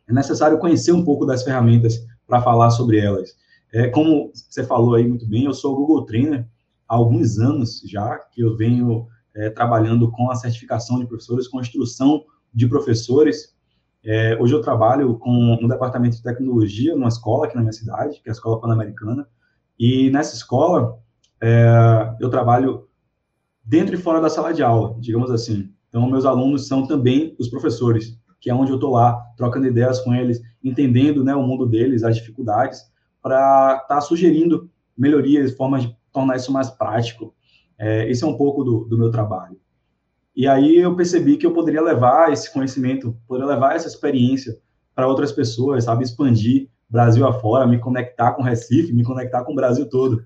É 0.09 0.13
necessário 0.13 0.59
conhecer 0.59 0.91
um 0.91 1.05
pouco 1.05 1.25
das 1.25 1.41
ferramentas 1.41 2.05
para 2.27 2.41
falar 2.41 2.69
sobre 2.69 2.99
elas. 2.99 3.46
É, 3.73 3.89
como 3.89 4.31
você 4.33 4.63
falou 4.63 4.95
aí 4.95 5.07
muito 5.07 5.27
bem, 5.27 5.45
eu 5.45 5.53
sou 5.53 5.75
Google 5.75 6.05
Trainer 6.05 6.47
há 6.87 6.95
alguns 6.95 7.37
anos 7.37 7.81
já, 7.85 8.17
que 8.31 8.41
eu 8.41 8.55
venho 8.55 9.07
é, 9.35 9.49
trabalhando 9.49 10.09
com 10.11 10.31
a 10.31 10.35
certificação 10.35 10.99
de 10.99 11.05
professores, 11.05 11.47
com 11.47 11.59
a 11.59 11.61
instrução 11.61 12.23
de 12.53 12.67
professores. 12.67 13.55
É, 14.03 14.37
hoje 14.39 14.53
eu 14.53 14.61
trabalho 14.61 15.17
com, 15.17 15.57
no 15.61 15.67
departamento 15.67 16.15
de 16.15 16.23
tecnologia, 16.23 16.95
numa 16.95 17.09
escola 17.09 17.45
aqui 17.45 17.55
na 17.55 17.61
minha 17.61 17.73
cidade, 17.73 18.21
que 18.21 18.29
é 18.29 18.31
a 18.31 18.33
Escola 18.33 18.59
Pan-Americana, 18.59 19.27
e 19.77 20.09
nessa 20.09 20.35
escola 20.35 20.97
é, 21.41 22.15
eu 22.19 22.29
trabalho 22.29 22.87
dentro 23.63 23.95
e 23.95 23.97
fora 23.97 24.21
da 24.21 24.29
sala 24.29 24.53
de 24.53 24.63
aula, 24.63 24.95
digamos 24.99 25.29
assim. 25.29 25.71
Então, 25.89 26.09
meus 26.09 26.25
alunos 26.25 26.67
são 26.67 26.87
também 26.87 27.35
os 27.37 27.49
professores, 27.49 28.17
que 28.39 28.49
é 28.49 28.55
onde 28.55 28.71
eu 28.71 28.75
estou 28.75 28.91
lá, 28.91 29.19
trocando 29.35 29.67
ideias 29.67 29.99
com 29.99 30.13
eles, 30.13 30.41
entendendo 30.63 31.23
né, 31.23 31.35
o 31.35 31.43
mundo 31.43 31.65
deles, 31.65 32.03
as 32.03 32.15
dificuldades, 32.15 32.81
para 33.27 33.73
estar 33.81 33.95
tá 33.95 34.01
sugerindo 34.01 34.69
melhorias, 34.97 35.53
formas 35.53 35.83
de 35.83 35.95
tornar 36.13 36.37
isso 36.37 36.51
mais 36.51 36.69
prático. 36.69 37.35
É, 37.77 38.09
esse 38.09 38.23
é 38.23 38.27
um 38.27 38.37
pouco 38.37 38.63
do, 38.63 38.85
do 38.85 38.97
meu 38.97 39.11
trabalho. 39.11 39.59
E 40.35 40.47
aí 40.47 40.77
eu 40.77 40.95
percebi 40.95 41.35
que 41.35 41.45
eu 41.45 41.53
poderia 41.53 41.81
levar 41.81 42.31
esse 42.31 42.51
conhecimento, 42.53 43.17
poderia 43.27 43.51
levar 43.51 43.75
essa 43.75 43.87
experiência 43.87 44.57
para 44.95 45.07
outras 45.07 45.31
pessoas, 45.31 45.83
sabe, 45.83 46.03
expandir 46.03 46.69
Brasil 46.89 47.27
afora, 47.27 47.67
me 47.67 47.79
conectar 47.79 48.31
com 48.31 48.41
Recife, 48.41 48.93
me 48.93 49.03
conectar 49.03 49.43
com 49.43 49.51
o 49.51 49.55
Brasil 49.55 49.89
todo. 49.89 50.25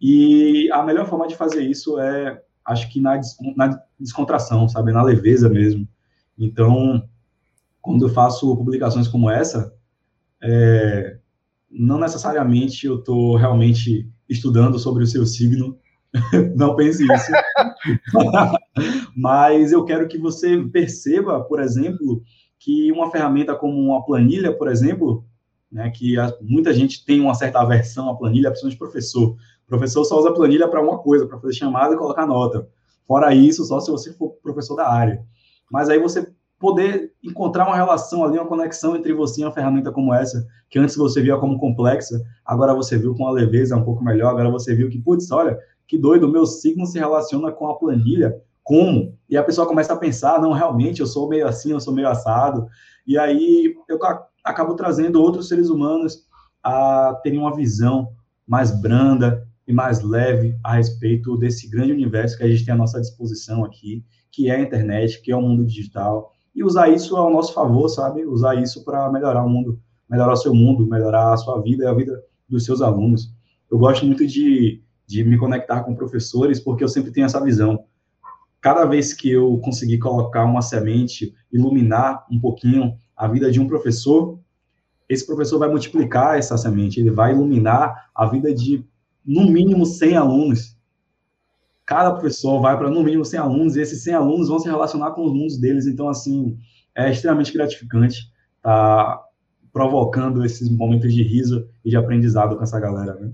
E 0.00 0.68
a 0.72 0.82
melhor 0.82 1.06
forma 1.06 1.28
de 1.28 1.36
fazer 1.36 1.62
isso 1.62 2.00
é, 2.00 2.42
acho 2.64 2.90
que 2.90 3.00
na, 3.00 3.20
na 3.56 3.80
descontração, 3.98 4.68
sabe, 4.68 4.92
na 4.92 5.02
leveza 5.02 5.48
mesmo. 5.48 5.86
Então, 6.36 7.08
quando 7.80 8.06
eu 8.06 8.08
faço 8.12 8.56
publicações 8.56 9.06
como 9.06 9.30
essa, 9.30 9.72
é, 10.42 11.18
não 11.74 11.98
necessariamente 11.98 12.86
eu 12.86 12.98
estou 12.98 13.36
realmente 13.36 14.08
estudando 14.28 14.78
sobre 14.78 15.02
o 15.02 15.06
seu 15.06 15.26
signo, 15.26 15.78
não 16.56 16.76
pense 16.76 17.04
isso. 17.04 17.32
Mas 19.16 19.72
eu 19.72 19.84
quero 19.84 20.06
que 20.08 20.18
você 20.18 20.62
perceba, 20.72 21.42
por 21.42 21.60
exemplo, 21.60 22.22
que 22.58 22.90
uma 22.92 23.10
ferramenta 23.10 23.54
como 23.54 23.78
uma 23.80 24.04
planilha, 24.04 24.56
por 24.56 24.68
exemplo, 24.68 25.24
né, 25.70 25.90
que 25.90 26.18
a, 26.18 26.32
muita 26.40 26.72
gente 26.72 27.04
tem 27.04 27.20
uma 27.20 27.34
certa 27.34 27.60
aversão 27.60 28.08
à 28.08 28.16
planilha, 28.16 28.50
principalmente 28.50 28.78
professor. 28.78 29.30
O 29.30 29.66
professor 29.66 30.04
só 30.04 30.18
usa 30.18 30.32
planilha 30.32 30.68
para 30.68 30.80
uma 30.80 30.98
coisa, 30.98 31.26
para 31.26 31.38
fazer 31.40 31.54
chamada 31.54 31.94
e 31.94 31.98
colocar 31.98 32.26
nota. 32.26 32.68
Fora 33.06 33.34
isso, 33.34 33.64
só 33.64 33.80
se 33.80 33.90
você 33.90 34.12
for 34.12 34.30
professor 34.42 34.76
da 34.76 34.88
área. 34.88 35.22
Mas 35.70 35.88
aí 35.88 35.98
você 35.98 36.32
poder 36.64 37.12
encontrar 37.22 37.66
uma 37.66 37.76
relação 37.76 38.24
ali, 38.24 38.38
uma 38.38 38.48
conexão 38.48 38.96
entre 38.96 39.12
você 39.12 39.42
e 39.42 39.44
uma 39.44 39.52
ferramenta 39.52 39.92
como 39.92 40.14
essa, 40.14 40.46
que 40.70 40.78
antes 40.78 40.96
você 40.96 41.20
via 41.20 41.36
como 41.36 41.58
complexa, 41.58 42.18
agora 42.42 42.72
você 42.72 42.96
viu 42.96 43.14
com 43.14 43.24
uma 43.24 43.32
leveza 43.32 43.76
um 43.76 43.84
pouco 43.84 44.02
melhor, 44.02 44.30
agora 44.30 44.50
você 44.50 44.74
viu 44.74 44.88
que, 44.88 44.98
putz, 44.98 45.30
olha, 45.30 45.58
que 45.86 45.98
doido, 45.98 46.26
o 46.26 46.30
meu 46.30 46.46
signo 46.46 46.86
se 46.86 46.98
relaciona 46.98 47.52
com 47.52 47.68
a 47.68 47.78
planilha, 47.78 48.34
como? 48.62 49.14
E 49.28 49.36
a 49.36 49.44
pessoa 49.44 49.66
começa 49.66 49.92
a 49.92 49.98
pensar, 49.98 50.40
não, 50.40 50.52
realmente, 50.52 51.02
eu 51.02 51.06
sou 51.06 51.28
meio 51.28 51.46
assim, 51.46 51.72
eu 51.72 51.80
sou 51.80 51.92
meio 51.92 52.08
assado, 52.08 52.66
e 53.06 53.18
aí 53.18 53.74
eu 53.86 53.98
acabo 54.42 54.74
trazendo 54.74 55.20
outros 55.20 55.48
seres 55.48 55.68
humanos 55.68 56.24
a 56.62 57.20
terem 57.22 57.38
uma 57.38 57.54
visão 57.54 58.08
mais 58.46 58.70
branda 58.70 59.46
e 59.68 59.72
mais 59.74 60.02
leve 60.02 60.58
a 60.64 60.76
respeito 60.76 61.36
desse 61.36 61.68
grande 61.68 61.92
universo 61.92 62.38
que 62.38 62.44
a 62.44 62.48
gente 62.48 62.64
tem 62.64 62.72
à 62.72 62.76
nossa 62.78 63.02
disposição 63.02 63.66
aqui, 63.66 64.02
que 64.32 64.48
é 64.48 64.56
a 64.56 64.60
internet, 64.60 65.20
que 65.20 65.30
é 65.30 65.36
o 65.36 65.42
mundo 65.42 65.66
digital, 65.66 66.33
e 66.54 66.62
usar 66.62 66.88
isso 66.88 67.16
ao 67.16 67.30
nosso 67.30 67.52
favor, 67.52 67.88
sabe? 67.88 68.24
Usar 68.24 68.54
isso 68.54 68.84
para 68.84 69.10
melhorar 69.10 69.44
o 69.44 69.48
mundo, 69.48 69.80
melhorar 70.08 70.32
o 70.32 70.36
seu 70.36 70.54
mundo, 70.54 70.86
melhorar 70.86 71.32
a 71.32 71.36
sua 71.36 71.60
vida 71.60 71.84
e 71.84 71.86
a 71.86 71.92
vida 71.92 72.22
dos 72.48 72.64
seus 72.64 72.80
alunos. 72.80 73.34
Eu 73.70 73.78
gosto 73.78 74.06
muito 74.06 74.26
de, 74.26 74.82
de 75.06 75.24
me 75.24 75.36
conectar 75.36 75.82
com 75.82 75.94
professores 75.94 76.60
porque 76.60 76.84
eu 76.84 76.88
sempre 76.88 77.10
tenho 77.10 77.26
essa 77.26 77.42
visão. 77.42 77.84
Cada 78.60 78.84
vez 78.84 79.12
que 79.12 79.30
eu 79.30 79.58
conseguir 79.58 79.98
colocar 79.98 80.44
uma 80.44 80.62
semente, 80.62 81.34
iluminar 81.52 82.24
um 82.30 82.40
pouquinho 82.40 82.94
a 83.16 83.26
vida 83.26 83.50
de 83.50 83.60
um 83.60 83.66
professor, 83.66 84.38
esse 85.08 85.26
professor 85.26 85.58
vai 85.58 85.68
multiplicar 85.68 86.38
essa 86.38 86.56
semente, 86.56 86.98
ele 86.98 87.10
vai 87.10 87.32
iluminar 87.32 88.10
a 88.14 88.26
vida 88.26 88.54
de, 88.54 88.84
no 89.24 89.50
mínimo, 89.50 89.84
100 89.84 90.16
alunos 90.16 90.73
cada 91.86 92.12
professor 92.12 92.60
vai 92.60 92.76
para 92.76 92.90
no 92.90 93.02
mínimo 93.02 93.24
100 93.24 93.40
alunos, 93.40 93.76
e 93.76 93.80
esses 93.80 94.02
100 94.02 94.14
alunos 94.14 94.48
vão 94.48 94.58
se 94.58 94.68
relacionar 94.68 95.10
com 95.12 95.24
os 95.24 95.32
mundos 95.32 95.58
deles, 95.58 95.86
então, 95.86 96.08
assim, 96.08 96.56
é 96.94 97.10
extremamente 97.10 97.52
gratificante 97.52 98.18
estar 98.56 99.06
tá 99.06 99.24
provocando 99.72 100.44
esses 100.44 100.70
momentos 100.70 101.12
de 101.12 101.22
riso 101.22 101.68
e 101.84 101.90
de 101.90 101.96
aprendizado 101.96 102.56
com 102.56 102.62
essa 102.62 102.78
galera, 102.78 103.14
né? 103.14 103.32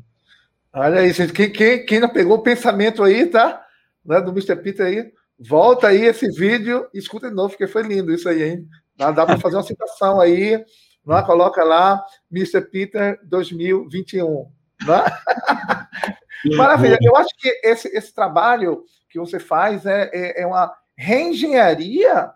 Olha 0.72 1.00
aí, 1.00 1.12
gente, 1.12 1.32
quem, 1.32 1.50
quem, 1.50 1.84
quem 1.84 2.00
não 2.00 2.08
pegou 2.08 2.38
o 2.38 2.42
pensamento 2.42 3.02
aí, 3.02 3.26
tá? 3.26 3.60
Né, 4.04 4.20
do 4.20 4.30
Mr. 4.30 4.56
Peter 4.56 4.86
aí, 4.86 5.12
volta 5.38 5.88
aí 5.88 6.04
esse 6.04 6.28
vídeo 6.30 6.86
e 6.94 6.98
escuta 6.98 7.28
de 7.28 7.34
novo, 7.34 7.50
porque 7.50 7.66
foi 7.66 7.82
lindo 7.82 8.12
isso 8.12 8.28
aí, 8.28 8.42
hein? 8.42 8.68
Dá, 8.96 9.10
dá 9.10 9.26
para 9.26 9.38
fazer 9.38 9.56
uma 9.56 9.62
citação 9.62 10.20
aí, 10.20 10.64
né? 11.06 11.22
coloca 11.22 11.64
lá, 11.64 12.02
Mr. 12.30 12.60
Peter 12.62 13.18
2021. 13.24 14.46
Né? 14.86 15.04
Maravilha. 16.56 16.98
Eu 17.00 17.16
acho 17.16 17.30
que 17.36 17.48
esse, 17.62 17.88
esse 17.88 18.14
trabalho 18.14 18.84
que 19.08 19.18
você 19.18 19.38
faz 19.38 19.84
é, 19.86 20.10
é, 20.12 20.42
é 20.42 20.46
uma 20.46 20.72
reengenharia 20.96 22.30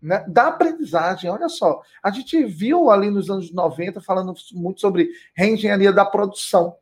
né, 0.00 0.24
da 0.28 0.48
aprendizagem. 0.48 1.30
Olha 1.30 1.48
só, 1.48 1.80
a 2.02 2.10
gente 2.10 2.44
viu 2.44 2.90
ali 2.90 3.10
nos 3.10 3.30
anos 3.30 3.52
90 3.52 4.00
falando 4.00 4.34
muito 4.52 4.80
sobre 4.80 5.08
reengenharia 5.34 5.92
da 5.92 6.04
produção. 6.04 6.76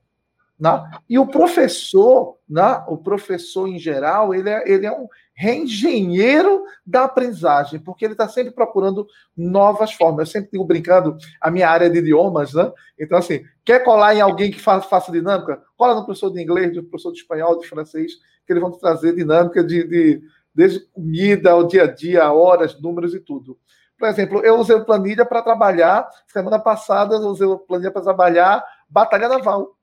Né? 0.58 0.90
E 1.08 1.18
o 1.18 1.26
professor, 1.26 2.36
né, 2.48 2.82
o 2.88 2.96
professor 2.96 3.68
em 3.68 3.78
geral, 3.78 4.34
ele 4.34 4.50
é, 4.50 4.68
ele 4.68 4.86
é 4.86 4.92
um 4.92 5.06
reengenheiro 5.32 6.64
da 6.84 7.04
aprendizagem, 7.04 7.78
porque 7.78 8.04
ele 8.04 8.14
está 8.14 8.26
sempre 8.26 8.52
procurando 8.52 9.06
novas 9.36 9.92
formas. 9.92 10.28
Eu 10.28 10.32
sempre 10.32 10.50
digo 10.52 10.64
brincando, 10.64 11.16
a 11.40 11.48
minha 11.48 11.70
área 11.70 11.88
de 11.88 11.98
idiomas, 11.98 12.54
né? 12.54 12.72
Então, 12.98 13.18
assim, 13.18 13.44
quer 13.64 13.84
colar 13.84 14.16
em 14.16 14.20
alguém 14.20 14.50
que 14.50 14.60
faça, 14.60 15.12
dinâmica? 15.12 15.62
Cola 15.76 15.94
no 15.94 16.04
professor 16.04 16.32
de 16.32 16.42
inglês, 16.42 16.74
no 16.74 16.82
professor 16.82 17.12
de 17.12 17.20
espanhol, 17.20 17.56
de 17.58 17.68
francês, 17.68 18.14
que 18.44 18.52
eles 18.52 18.60
vão 18.60 18.72
te 18.72 18.80
trazer 18.80 19.14
dinâmica 19.14 19.62
de, 19.62 19.86
de 19.86 20.22
desde 20.52 20.80
comida 20.90 21.52
ao 21.52 21.68
dia 21.68 21.84
a 21.84 21.86
dia, 21.86 22.32
horas, 22.32 22.80
números 22.80 23.14
e 23.14 23.20
tudo. 23.20 23.56
Por 23.96 24.08
exemplo, 24.08 24.40
eu 24.44 24.56
usei 24.56 24.80
planilha 24.80 25.24
para 25.24 25.40
trabalhar, 25.40 26.08
semana 26.26 26.58
passada 26.58 27.14
eu 27.14 27.28
usei 27.28 27.46
planilha 27.68 27.92
para 27.92 28.02
trabalhar 28.02 28.64
batalha 28.88 29.28
naval. 29.28 29.77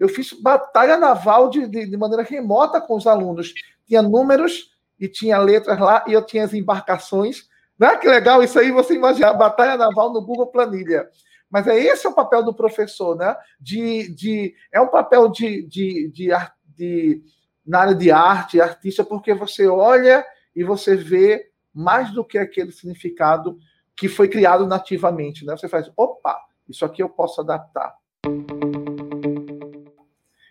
Eu 0.00 0.08
fiz 0.08 0.32
batalha 0.32 0.96
naval 0.96 1.50
de, 1.50 1.68
de, 1.68 1.86
de, 1.86 1.96
maneira 1.98 2.22
remota 2.22 2.80
com 2.80 2.96
os 2.96 3.06
alunos. 3.06 3.52
Tinha 3.86 4.00
números 4.00 4.70
e 4.98 5.06
tinha 5.06 5.38
letras 5.38 5.78
lá, 5.78 6.02
e 6.08 6.14
eu 6.14 6.24
tinha 6.24 6.42
as 6.42 6.54
embarcações. 6.54 7.48
Né? 7.78 7.94
Que 7.96 8.08
legal 8.08 8.42
isso 8.42 8.58
aí, 8.58 8.72
você 8.72 8.94
imaginar, 8.94 9.34
batalha 9.34 9.76
naval 9.76 10.10
no 10.10 10.24
Google 10.24 10.46
Planilha. 10.46 11.06
Mas 11.50 11.66
é 11.66 11.78
esse 11.78 12.06
é 12.06 12.10
o 12.10 12.14
papel 12.14 12.42
do 12.42 12.54
professor, 12.54 13.14
né? 13.16 13.36
De, 13.60 14.08
de, 14.14 14.54
é 14.72 14.80
um 14.80 14.88
papel 14.88 15.28
de, 15.28 15.66
de, 15.66 16.08
de, 16.08 16.30
de, 16.64 17.22
na 17.66 17.80
área 17.80 17.94
de 17.94 18.10
arte, 18.10 18.60
artista, 18.60 19.04
porque 19.04 19.34
você 19.34 19.66
olha 19.66 20.24
e 20.56 20.64
você 20.64 20.96
vê 20.96 21.50
mais 21.74 22.10
do 22.12 22.24
que 22.24 22.38
aquele 22.38 22.72
significado 22.72 23.58
que 23.96 24.08
foi 24.08 24.28
criado 24.28 24.66
nativamente. 24.66 25.44
Né? 25.44 25.56
Você 25.56 25.68
faz, 25.68 25.90
opa, 25.96 26.38
isso 26.68 26.84
aqui 26.84 27.02
eu 27.02 27.08
posso 27.08 27.40
adaptar. 27.40 27.94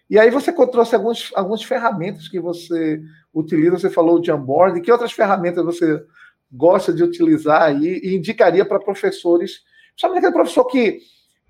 E 0.09 0.17
aí 0.17 0.31
você 0.31 0.51
trouxe 0.51 0.95
alguns, 0.95 1.31
algumas 1.35 1.63
ferramentas 1.63 2.27
que 2.27 2.39
você 2.39 3.01
utiliza, 3.33 3.77
você 3.77 3.89
falou 3.89 4.19
de 4.19 4.31
onboarding, 4.31 4.81
que 4.81 4.91
outras 4.91 5.11
ferramentas 5.11 5.63
você 5.63 6.03
gosta 6.51 6.91
de 6.91 7.03
utilizar 7.03 7.61
aí 7.61 7.99
e 8.03 8.15
indicaria 8.15 8.65
para 8.65 8.79
professores, 8.79 9.61
sabe 9.95 10.17
aquele 10.17 10.33
professor 10.33 10.65
que 10.65 10.99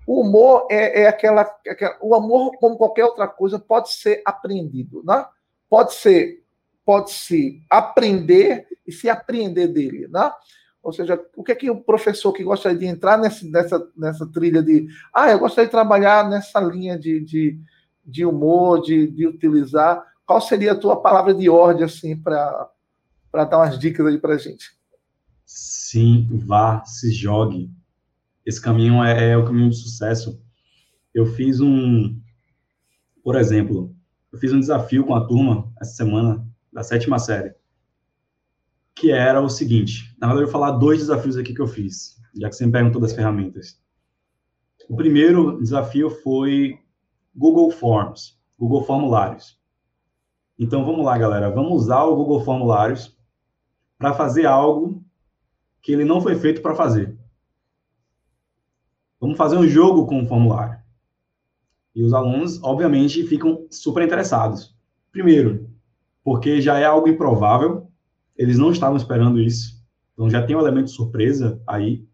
o 0.06 0.20
humor 0.20 0.66
é, 0.70 1.02
é 1.02 1.08
aquela, 1.08 1.42
aquela, 1.66 1.96
o 2.02 2.14
amor 2.14 2.52
como 2.58 2.76
qualquer 2.76 3.04
outra 3.04 3.26
coisa 3.26 3.58
pode 3.58 3.92
ser 3.92 4.22
aprendido, 4.24 5.02
né? 5.04 5.24
Pode 5.68 5.94
ser 5.94 6.40
pode 6.84 7.12
se 7.12 7.62
aprender 7.70 8.66
e 8.86 8.90
se 8.90 9.08
apreender 9.08 9.68
dele, 9.68 10.08
né? 10.08 10.32
Ou 10.82 10.92
seja, 10.92 11.22
o 11.36 11.44
que 11.44 11.52
é 11.52 11.54
que 11.54 11.70
o 11.70 11.80
professor 11.80 12.32
que 12.32 12.42
gostaria 12.42 12.76
de 12.76 12.86
entrar 12.86 13.18
nessa, 13.18 13.46
nessa, 13.46 13.88
nessa 13.96 14.26
trilha 14.26 14.62
de 14.62 14.88
ah, 15.14 15.30
eu 15.30 15.38
gostaria 15.38 15.66
de 15.66 15.70
trabalhar 15.70 16.28
nessa 16.28 16.58
linha 16.58 16.98
de, 16.98 17.20
de, 17.20 17.60
de 18.10 18.24
humor, 18.24 18.80
de, 18.82 19.06
de 19.06 19.26
utilizar, 19.26 20.04
qual 20.26 20.40
seria 20.40 20.72
a 20.72 20.78
tua 20.78 21.00
palavra 21.00 21.34
de 21.34 21.48
ordem 21.48 21.84
assim 21.84 22.16
para 22.16 22.70
dar 23.32 23.58
umas 23.58 23.78
dicas 23.78 24.06
aí 24.06 24.18
para 24.18 24.38
gente? 24.38 24.66
Sim, 25.44 26.28
vá, 26.46 26.84
se 26.84 27.12
jogue. 27.12 27.70
Esse 28.44 28.60
caminho 28.60 29.02
é, 29.02 29.30
é 29.30 29.36
o 29.36 29.44
caminho 29.44 29.68
do 29.68 29.74
sucesso. 29.74 30.40
Eu 31.12 31.26
fiz 31.26 31.60
um, 31.60 32.20
por 33.22 33.36
exemplo, 33.36 33.94
eu 34.32 34.38
fiz 34.38 34.52
um 34.52 34.60
desafio 34.60 35.04
com 35.04 35.14
a 35.14 35.26
turma 35.26 35.72
essa 35.80 35.92
semana 35.92 36.46
da 36.72 36.82
sétima 36.82 37.18
série 37.18 37.54
que 39.00 39.10
era 39.10 39.40
o 39.40 39.48
seguinte. 39.48 40.14
Na 40.20 40.26
verdade, 40.26 40.46
eu 40.46 40.52
vou 40.52 40.60
falar 40.60 40.78
dois 40.78 40.98
desafios 40.98 41.36
aqui 41.38 41.54
que 41.54 41.60
eu 41.60 41.66
fiz, 41.66 42.20
já 42.38 42.50
que 42.50 42.54
você 42.54 42.66
me 42.66 42.72
perguntou 42.72 43.00
das 43.00 43.14
ferramentas. 43.14 43.80
O 44.90 44.94
primeiro 44.94 45.58
desafio 45.58 46.10
foi 46.10 46.78
Google 47.34 47.70
Forms, 47.70 48.38
Google 48.58 48.84
Formulários. 48.84 49.58
Então, 50.58 50.84
vamos 50.84 51.04
lá, 51.04 51.16
galera. 51.16 51.50
Vamos 51.50 51.82
usar 51.82 52.04
o 52.04 52.16
Google 52.16 52.44
Formulários 52.44 53.16
para 53.98 54.12
fazer 54.12 54.46
algo 54.46 55.02
que 55.82 55.92
ele 55.92 56.04
não 56.04 56.20
foi 56.20 56.34
feito 56.36 56.60
para 56.60 56.74
fazer. 56.74 57.16
Vamos 59.20 59.36
fazer 59.36 59.56
um 59.56 59.66
jogo 59.66 60.06
com 60.06 60.22
o 60.22 60.26
formulário. 60.26 60.80
E 61.94 62.02
os 62.02 62.14
alunos, 62.14 62.62
obviamente, 62.62 63.22
ficam 63.24 63.66
super 63.70 64.02
interessados. 64.02 64.74
Primeiro, 65.12 65.68
porque 66.24 66.60
já 66.60 66.78
é 66.78 66.84
algo 66.84 67.08
improvável, 67.08 67.88
eles 68.36 68.56
não 68.58 68.70
estavam 68.70 68.96
esperando 68.96 69.38
isso. 69.38 69.78
Então 70.14 70.30
já 70.30 70.42
tem 70.42 70.56
um 70.56 70.60
elemento 70.60 70.90
surpresa 70.90 71.60
aí. 71.66 72.06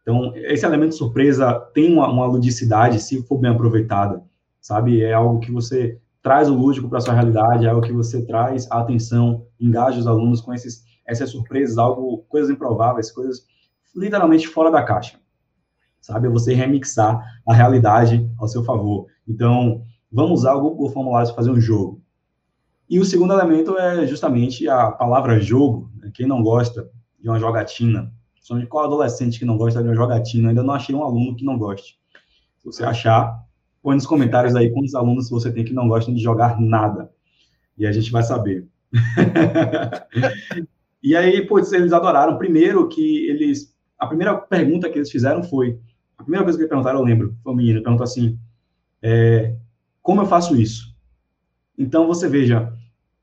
Então, 0.00 0.34
esse 0.36 0.64
elemento 0.64 0.94
surpresa 0.94 1.60
tem 1.74 1.92
uma, 1.92 2.08
uma 2.08 2.26
ludicidade, 2.26 3.00
se 3.00 3.22
for 3.24 3.38
bem 3.38 3.50
aproveitada, 3.50 4.22
sabe? 4.62 5.02
É 5.02 5.12
algo 5.12 5.40
que 5.40 5.52
você 5.52 6.00
traz 6.22 6.48
o 6.48 6.54
lúdico 6.54 6.88
para 6.88 7.00
sua 7.00 7.12
realidade, 7.12 7.66
é 7.66 7.68
algo 7.68 7.82
que 7.82 7.92
você 7.92 8.24
traz 8.24 8.70
a 8.70 8.80
atenção, 8.80 9.44
engaja 9.60 9.98
os 9.98 10.06
alunos 10.06 10.40
com 10.40 10.54
esses, 10.54 10.84
essas 11.04 11.30
surpresas, 11.30 11.76
algo, 11.76 12.24
coisas 12.28 12.48
improváveis, 12.48 13.10
coisas 13.10 13.44
literalmente 13.94 14.46
fora 14.46 14.70
da 14.70 14.82
caixa, 14.82 15.18
sabe? 16.00 16.28
É 16.28 16.30
você 16.30 16.54
remixar 16.54 17.20
a 17.46 17.52
realidade 17.52 18.30
ao 18.38 18.48
seu 18.48 18.64
favor. 18.64 19.06
Então, 19.28 19.82
vamos 20.10 20.40
usar 20.40 20.54
o 20.54 20.60
Google 20.60 20.90
Formulários 20.90 21.30
para 21.30 21.42
fazer 21.42 21.50
um 21.50 21.60
jogo. 21.60 22.00
E 22.88 23.00
o 23.00 23.04
segundo 23.04 23.32
elemento 23.32 23.76
é 23.76 24.06
justamente 24.06 24.68
a 24.68 24.90
palavra 24.90 25.40
jogo. 25.40 25.90
Né? 25.96 26.10
Quem 26.14 26.26
não 26.26 26.42
gosta 26.42 26.88
de 27.18 27.28
uma 27.28 27.38
jogatina, 27.38 28.12
de 28.60 28.66
qual 28.66 28.84
adolescente 28.84 29.38
que 29.38 29.44
não 29.44 29.56
gosta 29.56 29.82
de 29.82 29.88
uma 29.88 29.94
jogatina, 29.94 30.50
ainda 30.50 30.62
não 30.62 30.74
achei 30.74 30.94
um 30.94 31.02
aluno 31.02 31.34
que 31.34 31.44
não 31.44 31.58
goste. 31.58 31.98
Se 32.58 32.66
você 32.66 32.84
achar, 32.84 33.42
põe 33.82 33.96
nos 33.96 34.06
comentários 34.06 34.54
aí 34.54 34.70
quantos 34.70 34.94
alunos 34.94 35.28
você 35.28 35.52
tem 35.52 35.64
que 35.64 35.74
não 35.74 35.88
gostam 35.88 36.14
de 36.14 36.22
jogar 36.22 36.60
nada. 36.60 37.10
E 37.76 37.86
a 37.86 37.92
gente 37.92 38.12
vai 38.12 38.22
saber. 38.22 38.66
e 41.02 41.16
aí, 41.16 41.44
putz, 41.46 41.72
eles 41.72 41.92
adoraram. 41.92 42.38
Primeiro 42.38 42.88
que 42.88 43.26
eles. 43.28 43.74
A 43.98 44.06
primeira 44.06 44.36
pergunta 44.36 44.88
que 44.88 44.98
eles 44.98 45.10
fizeram 45.10 45.42
foi. 45.42 45.78
A 46.16 46.22
primeira 46.22 46.44
coisa 46.44 46.56
que 46.56 46.62
eles 46.62 46.70
perguntaram, 46.70 47.00
eu 47.00 47.04
lembro, 47.04 47.36
foi 47.42 47.52
o 47.52 47.56
menino, 47.56 47.82
perguntou 47.82 48.04
assim: 48.04 48.38
é, 49.02 49.56
como 50.00 50.20
eu 50.20 50.26
faço 50.26 50.54
isso? 50.54 50.94
Então, 51.76 52.06
você 52.06 52.28
veja, 52.28 52.72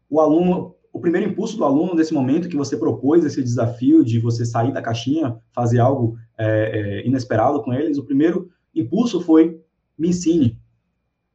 o 0.09 0.19
aluno, 0.19 0.75
o 0.91 0.99
primeiro 0.99 1.29
impulso 1.29 1.55
do 1.55 1.63
aluno 1.63 1.93
nesse 1.93 2.13
momento 2.13 2.49
que 2.49 2.57
você 2.57 2.75
propôs 2.75 3.23
esse 3.23 3.41
desafio 3.41 4.03
de 4.03 4.19
você 4.19 4.45
sair 4.45 4.73
da 4.73 4.81
caixinha, 4.81 5.37
fazer 5.53 5.79
algo 5.79 6.17
é, 6.37 7.03
é, 7.03 7.07
inesperado 7.07 7.61
com 7.61 7.71
eles, 7.71 7.97
o 7.97 8.03
primeiro 8.03 8.49
impulso 8.75 9.21
foi 9.21 9.61
me 9.99 10.09
ensine. 10.09 10.59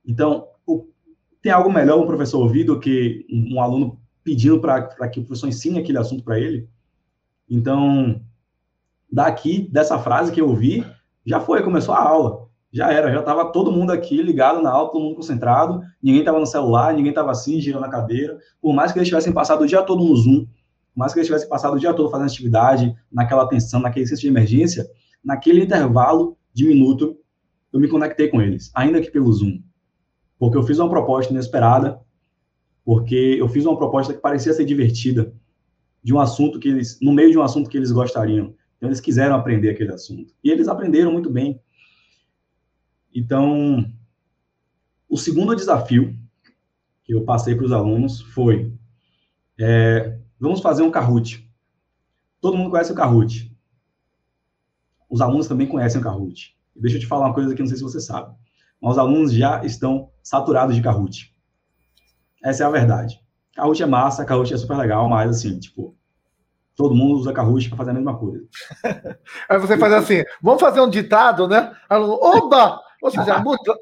Então, 0.05 0.47
o, 0.67 0.89
tem 1.43 1.53
algo 1.53 1.73
melhor 1.73 2.01
um 2.01 2.07
professor 2.07 2.41
ouvir 2.41 2.65
do 2.65 2.81
que 2.81 3.27
um, 3.31 3.57
um 3.57 3.61
aluno 3.61 4.01
pedindo 4.23 4.61
para 4.61 5.09
que 5.09 5.21
o 5.21 5.25
professor 5.25 5.49
ensine 5.49 5.79
aquele 5.79 5.99
assunto 5.99 6.25
para 6.25 6.41
ele? 6.41 6.69
Então, 7.49 8.21
daqui, 9.11 9.69
dessa 9.71 9.99
frase 9.99 10.33
que 10.33 10.41
eu 10.41 10.49
ouvi, 10.49 10.85
já 11.25 11.41
foi, 11.41 11.63
começou 11.63 11.95
a 11.95 12.03
aula 12.03 12.45
já 12.75 12.93
era, 12.93 13.09
já 13.13 13.21
estava 13.21 13.53
todo 13.53 13.71
mundo 13.71 13.93
aqui 13.93 14.21
ligado 14.21 14.61
na 14.61 14.69
aula, 14.69 14.91
todo 14.91 15.01
mundo 15.01 15.15
concentrado, 15.15 15.81
ninguém 16.03 16.23
estava 16.23 16.41
no 16.41 16.47
celular, 16.47 16.93
ninguém 16.93 17.11
estava 17.11 17.31
assim, 17.31 17.61
girando 17.61 17.85
a 17.85 17.89
cadeira. 17.89 18.37
Por 18.61 18.75
mais 18.75 18.91
que 18.91 18.99
eles 18.99 19.07
tivessem 19.07 19.33
passado 19.33 19.63
o 19.63 19.67
dia 19.67 19.81
todo 19.81 20.03
no 20.03 20.17
Zoom, 20.17 20.41
por 20.41 20.49
mais 20.97 21.13
que 21.13 21.21
eles 21.21 21.29
tivessem 21.29 21.49
passado 21.49 21.77
o 21.77 21.79
dia 21.79 21.95
todo 21.95 22.11
fazendo 22.11 22.27
atividade, 22.27 22.93
naquela 23.13 23.47
tensão, 23.47 23.79
naquele 23.79 24.09
centro 24.09 24.23
de 24.23 24.27
emergência, 24.27 24.91
naquele 25.25 25.63
intervalo 25.63 26.37
de 26.53 26.65
minuto, 26.65 27.17
eu 27.75 27.81
me 27.81 27.89
conectei 27.89 28.29
com 28.29 28.41
eles, 28.41 28.71
ainda 28.73 29.01
que 29.01 29.11
pelo 29.11 29.33
Zoom. 29.33 29.61
Porque 30.39 30.57
eu 30.57 30.63
fiz 30.63 30.79
uma 30.79 30.89
proposta 30.89 31.33
inesperada, 31.33 32.01
porque 32.85 33.37
eu 33.37 33.49
fiz 33.49 33.67
uma 33.67 33.77
proposta 33.77 34.15
que 34.15 34.21
parecia 34.21 34.55
ser 34.55 34.65
divertida, 34.65 35.35
de 36.01 36.15
um 36.15 36.21
assunto 36.21 36.61
que 36.61 36.69
eles, 36.69 37.01
no 37.03 37.13
meio 37.13 37.33
de 37.33 37.39
um 37.39 37.43
assunto 37.43 37.69
que 37.69 37.77
eles 37.77 37.91
gostariam. 37.91 38.55
Então, 38.77 38.89
eles 38.89 39.01
quiseram 39.01 39.35
aprender 39.35 39.71
aquele 39.71 39.93
assunto. 39.93 40.33
E 40.45 40.51
eles 40.53 40.69
aprenderam 40.69 41.11
muito 41.11 41.29
bem. 41.29 41.61
Então, 43.13 43.85
o 45.09 45.17
segundo 45.17 45.57
desafio 45.57 46.17
que 47.03 47.13
eu 47.13 47.25
passei 47.25 47.57
para 47.57 47.65
os 47.65 47.73
alunos 47.73 48.21
foi: 48.21 48.73
é, 49.59 50.17
vamos 50.39 50.61
fazer 50.61 50.83
um 50.83 50.93
Kahoot. 50.93 51.51
Todo 52.41 52.57
mundo 52.57 52.71
conhece 52.71 52.93
o 52.93 52.95
Kahoot. 52.95 53.53
Os 55.11 55.21
alunos 55.21 55.49
também 55.49 55.67
conhecem 55.67 56.01
o 56.01 56.05
Kahoot. 56.05 56.55
E 56.77 56.81
deixa 56.81 56.97
eu 56.97 57.01
te 57.01 57.07
falar 57.07 57.27
uma 57.27 57.35
coisa 57.35 57.55
que 57.55 57.61
não 57.61 57.69
sei 57.69 57.77
se 57.77 57.83
você 57.83 58.01
sabe. 58.01 58.35
Mas 58.81 58.93
os 58.93 58.99
alunos 58.99 59.33
já 59.33 59.65
estão 59.65 60.11
saturados 60.23 60.75
de 60.75 60.83
Kahoot. 60.83 61.35
Essa 62.43 62.65
é 62.65 62.67
a 62.67 62.71
verdade. 62.71 63.19
Kahoot 63.55 63.83
é 63.83 63.87
massa, 63.87 64.25
Kahoot 64.25 64.53
é 64.53 64.57
super 64.57 64.77
legal, 64.77 65.09
mas 65.09 65.31
assim, 65.31 65.59
tipo, 65.59 65.97
todo 66.77 66.95
mundo 66.95 67.15
usa 67.15 67.33
Kahoot 67.33 67.69
para 67.69 67.79
fazer 67.79 67.91
a 67.91 67.95
mesma 67.95 68.19
coisa. 68.19 68.45
Aí 69.49 69.59
você 69.59 69.79
faz 69.79 69.93
assim, 69.93 70.25
vamos 70.43 70.61
fazer 70.61 70.81
um 70.81 70.91
ditado, 70.91 71.49
né? 71.49 71.75
Aluno, 71.89 72.19
oba! 72.21 72.81
Ou 73.03 73.11
seja, 73.11 73.39
muda, 73.45 73.79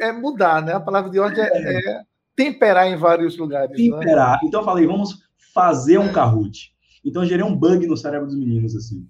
é 0.00 0.12
mudar, 0.12 0.62
né? 0.62 0.74
A 0.74 0.80
palavra 0.80 1.10
de 1.10 1.18
ordem 1.18 1.42
é, 1.42 1.48
é, 1.48 1.90
é 1.90 2.02
temperar 2.36 2.86
em 2.86 2.96
vários 2.96 3.36
lugares. 3.36 3.70
Né? 3.70 3.76
Temperar. 3.76 4.32
Né? 4.32 4.38
Então 4.44 4.60
eu 4.60 4.64
falei, 4.64 4.86
vamos 4.86 5.22
fazer 5.54 5.98
um 5.98 6.12
Kahoot. 6.12 6.72
Então 7.04 7.22
eu 7.22 7.28
gerei 7.28 7.44
um 7.44 7.56
bug 7.56 7.86
no 7.86 7.96
cérebro 7.96 8.26
dos 8.26 8.36
meninos, 8.36 8.76
assim. 8.76 9.08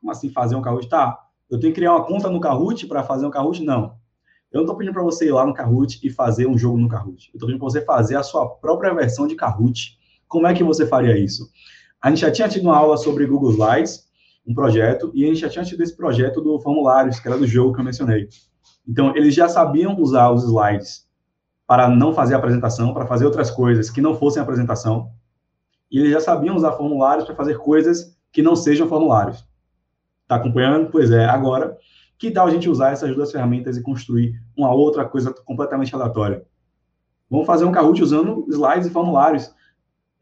Como 0.00 0.10
assim 0.10 0.30
fazer 0.30 0.56
um 0.56 0.62
Kahoot? 0.62 0.88
Tá, 0.88 1.18
eu 1.52 1.60
tenho 1.60 1.70
que 1.70 1.80
criar 1.80 1.92
uma 1.92 2.04
conta 2.04 2.30
no 2.30 2.40
Kahoot 2.40 2.86
para 2.86 3.02
fazer 3.02 3.26
um 3.26 3.30
Kahoot? 3.30 3.62
Não. 3.62 3.94
Eu 4.50 4.58
não 4.58 4.62
estou 4.62 4.74
pedindo 4.74 4.94
para 4.94 5.02
você 5.02 5.26
ir 5.26 5.32
lá 5.32 5.46
no 5.46 5.52
Kahoot 5.52 6.00
e 6.02 6.08
fazer 6.08 6.46
um 6.46 6.56
jogo 6.56 6.78
no 6.78 6.88
Kahoot. 6.88 7.28
Eu 7.28 7.36
estou 7.36 7.46
pedindo 7.46 7.58
para 7.58 7.68
você 7.68 7.82
fazer 7.82 8.16
a 8.16 8.22
sua 8.22 8.48
própria 8.48 8.94
versão 8.94 9.26
de 9.26 9.34
Kahoot. 9.34 9.98
Como 10.26 10.46
é 10.46 10.54
que 10.54 10.64
você 10.64 10.86
faria 10.86 11.14
isso? 11.16 11.50
A 12.00 12.08
gente 12.08 12.20
já 12.20 12.30
tinha 12.30 12.48
tido 12.48 12.64
uma 12.64 12.76
aula 12.76 12.96
sobre 12.96 13.26
Google 13.26 13.50
Slides, 13.50 14.06
um 14.46 14.54
projeto, 14.54 15.12
e 15.14 15.24
a 15.24 15.28
gente 15.28 15.40
já 15.40 15.48
tinha 15.50 15.62
tido 15.62 15.82
esse 15.82 15.94
projeto 15.94 16.40
do 16.40 16.58
formulários, 16.58 17.20
que 17.20 17.28
era 17.28 17.36
do 17.36 17.46
jogo 17.46 17.74
que 17.74 17.80
eu 17.80 17.84
mencionei. 17.84 18.28
Então, 18.88 19.14
eles 19.14 19.34
já 19.34 19.46
sabiam 19.46 20.00
usar 20.00 20.30
os 20.30 20.44
slides 20.44 21.06
para 21.66 21.86
não 21.86 22.14
fazer 22.14 22.34
apresentação, 22.34 22.94
para 22.94 23.06
fazer 23.06 23.26
outras 23.26 23.50
coisas 23.50 23.90
que 23.90 24.00
não 24.00 24.14
fossem 24.14 24.42
apresentação, 24.42 25.10
e 25.90 25.98
eles 25.98 26.12
já 26.12 26.20
sabiam 26.20 26.56
usar 26.56 26.72
formulários 26.72 27.26
para 27.26 27.34
fazer 27.34 27.58
coisas 27.58 28.16
que 28.32 28.40
não 28.40 28.56
sejam 28.56 28.88
formulários. 28.88 29.44
Está 30.32 30.36
acompanhando? 30.36 30.90
Pois 30.90 31.10
é, 31.10 31.26
agora, 31.26 31.76
que 32.18 32.30
tal 32.30 32.46
a 32.46 32.50
gente 32.50 32.68
usar 32.68 32.92
essas 32.92 33.14
duas 33.14 33.30
ferramentas 33.30 33.76
e 33.76 33.82
construir 33.82 34.40
uma 34.56 34.72
outra 34.72 35.04
coisa 35.04 35.34
completamente 35.44 35.94
aleatória? 35.94 36.42
Vamos 37.30 37.46
fazer 37.46 37.66
um 37.66 37.72
Kahoot 37.72 38.02
usando 38.02 38.46
slides 38.48 38.86
e 38.86 38.90
formulários. 38.90 39.54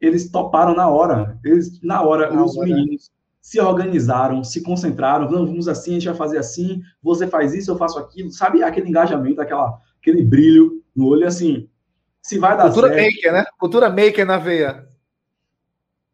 Eles 0.01 0.29
toparam 0.29 0.75
na 0.75 0.89
hora. 0.89 1.39
Eles, 1.45 1.81
na 1.81 2.01
hora, 2.01 2.29
na 2.29 2.43
os 2.43 2.57
hora. 2.57 2.67
meninos 2.67 3.09
se 3.41 3.59
organizaram, 3.59 4.43
se 4.43 4.61
concentraram, 4.61 5.27
vamos 5.27 5.67
assim, 5.67 5.91
a 5.91 5.93
gente 5.95 6.05
vai 6.05 6.15
fazer 6.15 6.37
assim, 6.37 6.81
você 7.01 7.25
faz 7.25 7.55
isso, 7.55 7.71
eu 7.71 7.77
faço 7.77 7.97
aquilo, 7.97 8.31
sabe? 8.31 8.61
Aquele 8.61 8.89
engajamento, 8.89 9.41
aquela, 9.41 9.79
aquele 9.99 10.23
brilho 10.23 10.83
no 10.95 11.07
olho, 11.07 11.25
assim, 11.25 11.67
se 12.21 12.37
vai 12.37 12.55
dar 12.55 12.65
Cultura 12.65 12.89
certo... 12.89 13.03
maker, 13.03 13.33
né? 13.33 13.45
Cultura 13.57 13.89
maker 13.89 14.25
na 14.27 14.37
veia. 14.37 14.87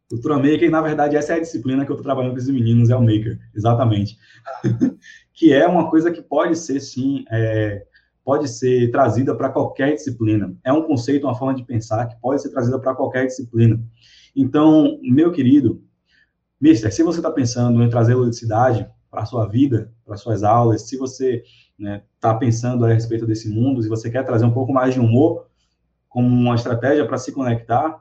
Cultura 0.08 0.36
maker, 0.36 0.70
na 0.70 0.80
verdade, 0.80 1.16
essa 1.16 1.34
é 1.34 1.36
a 1.36 1.40
disciplina 1.40 1.84
que 1.84 1.90
eu 1.90 1.94
estou 1.94 2.04
trabalhando 2.04 2.32
com 2.32 2.38
esses 2.38 2.48
meninos, 2.48 2.88
é 2.88 2.96
o 2.96 3.00
maker, 3.00 3.38
exatamente. 3.54 4.18
que 5.34 5.52
é 5.52 5.66
uma 5.66 5.90
coisa 5.90 6.10
que 6.10 6.22
pode 6.22 6.56
ser, 6.56 6.80
sim, 6.80 7.24
é, 7.30 7.84
pode 8.24 8.48
ser 8.48 8.90
trazida 8.90 9.36
para 9.36 9.50
qualquer 9.50 9.94
disciplina. 9.94 10.56
É 10.64 10.72
um 10.72 10.82
conceito, 10.82 11.26
uma 11.26 11.34
forma 11.34 11.54
de 11.54 11.62
pensar 11.62 12.06
que 12.06 12.20
pode 12.20 12.40
ser 12.40 12.50
trazida 12.50 12.78
para 12.78 12.94
qualquer 12.94 13.26
disciplina. 13.26 13.78
Então, 14.34 14.98
meu 15.02 15.30
querido, 15.30 15.82
Mister, 16.60 16.92
se 16.92 17.02
você 17.02 17.18
está 17.18 17.30
pensando 17.30 17.82
em 17.82 17.88
trazer 17.90 18.14
ludicidade 18.14 18.88
para 19.10 19.22
a 19.22 19.26
sua 19.26 19.46
vida, 19.46 19.92
para 20.04 20.16
suas 20.16 20.42
aulas, 20.42 20.88
se 20.88 20.96
você 20.96 21.36
está 21.36 21.44
né, 21.78 22.02
tá 22.18 22.34
pensando 22.34 22.84
a 22.84 22.92
respeito 22.92 23.26
desse 23.26 23.48
mundo, 23.48 23.82
se 23.82 23.88
você 23.88 24.10
quer 24.10 24.24
trazer 24.24 24.44
um 24.44 24.52
pouco 24.52 24.72
mais 24.72 24.94
de 24.94 25.00
humor 25.00 25.46
como 26.08 26.26
uma 26.26 26.54
estratégia 26.54 27.06
para 27.06 27.18
se 27.18 27.30
conectar, 27.30 27.98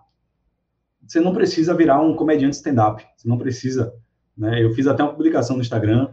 você 1.08 1.22
não 1.22 1.34
precisa 1.34 1.74
virar 1.74 2.02
um 2.02 2.16
comediante 2.16 2.58
stand-up. 2.58 3.04
Você 3.16 3.28
não 3.28 3.38
precisa 3.38 3.94
Né? 4.38 4.62
Eu 4.64 4.74
fiz 4.74 4.86
até 4.86 5.02
uma 5.02 5.14
publicação 5.14 5.56
no 5.56 5.62
Instagram 5.62 6.10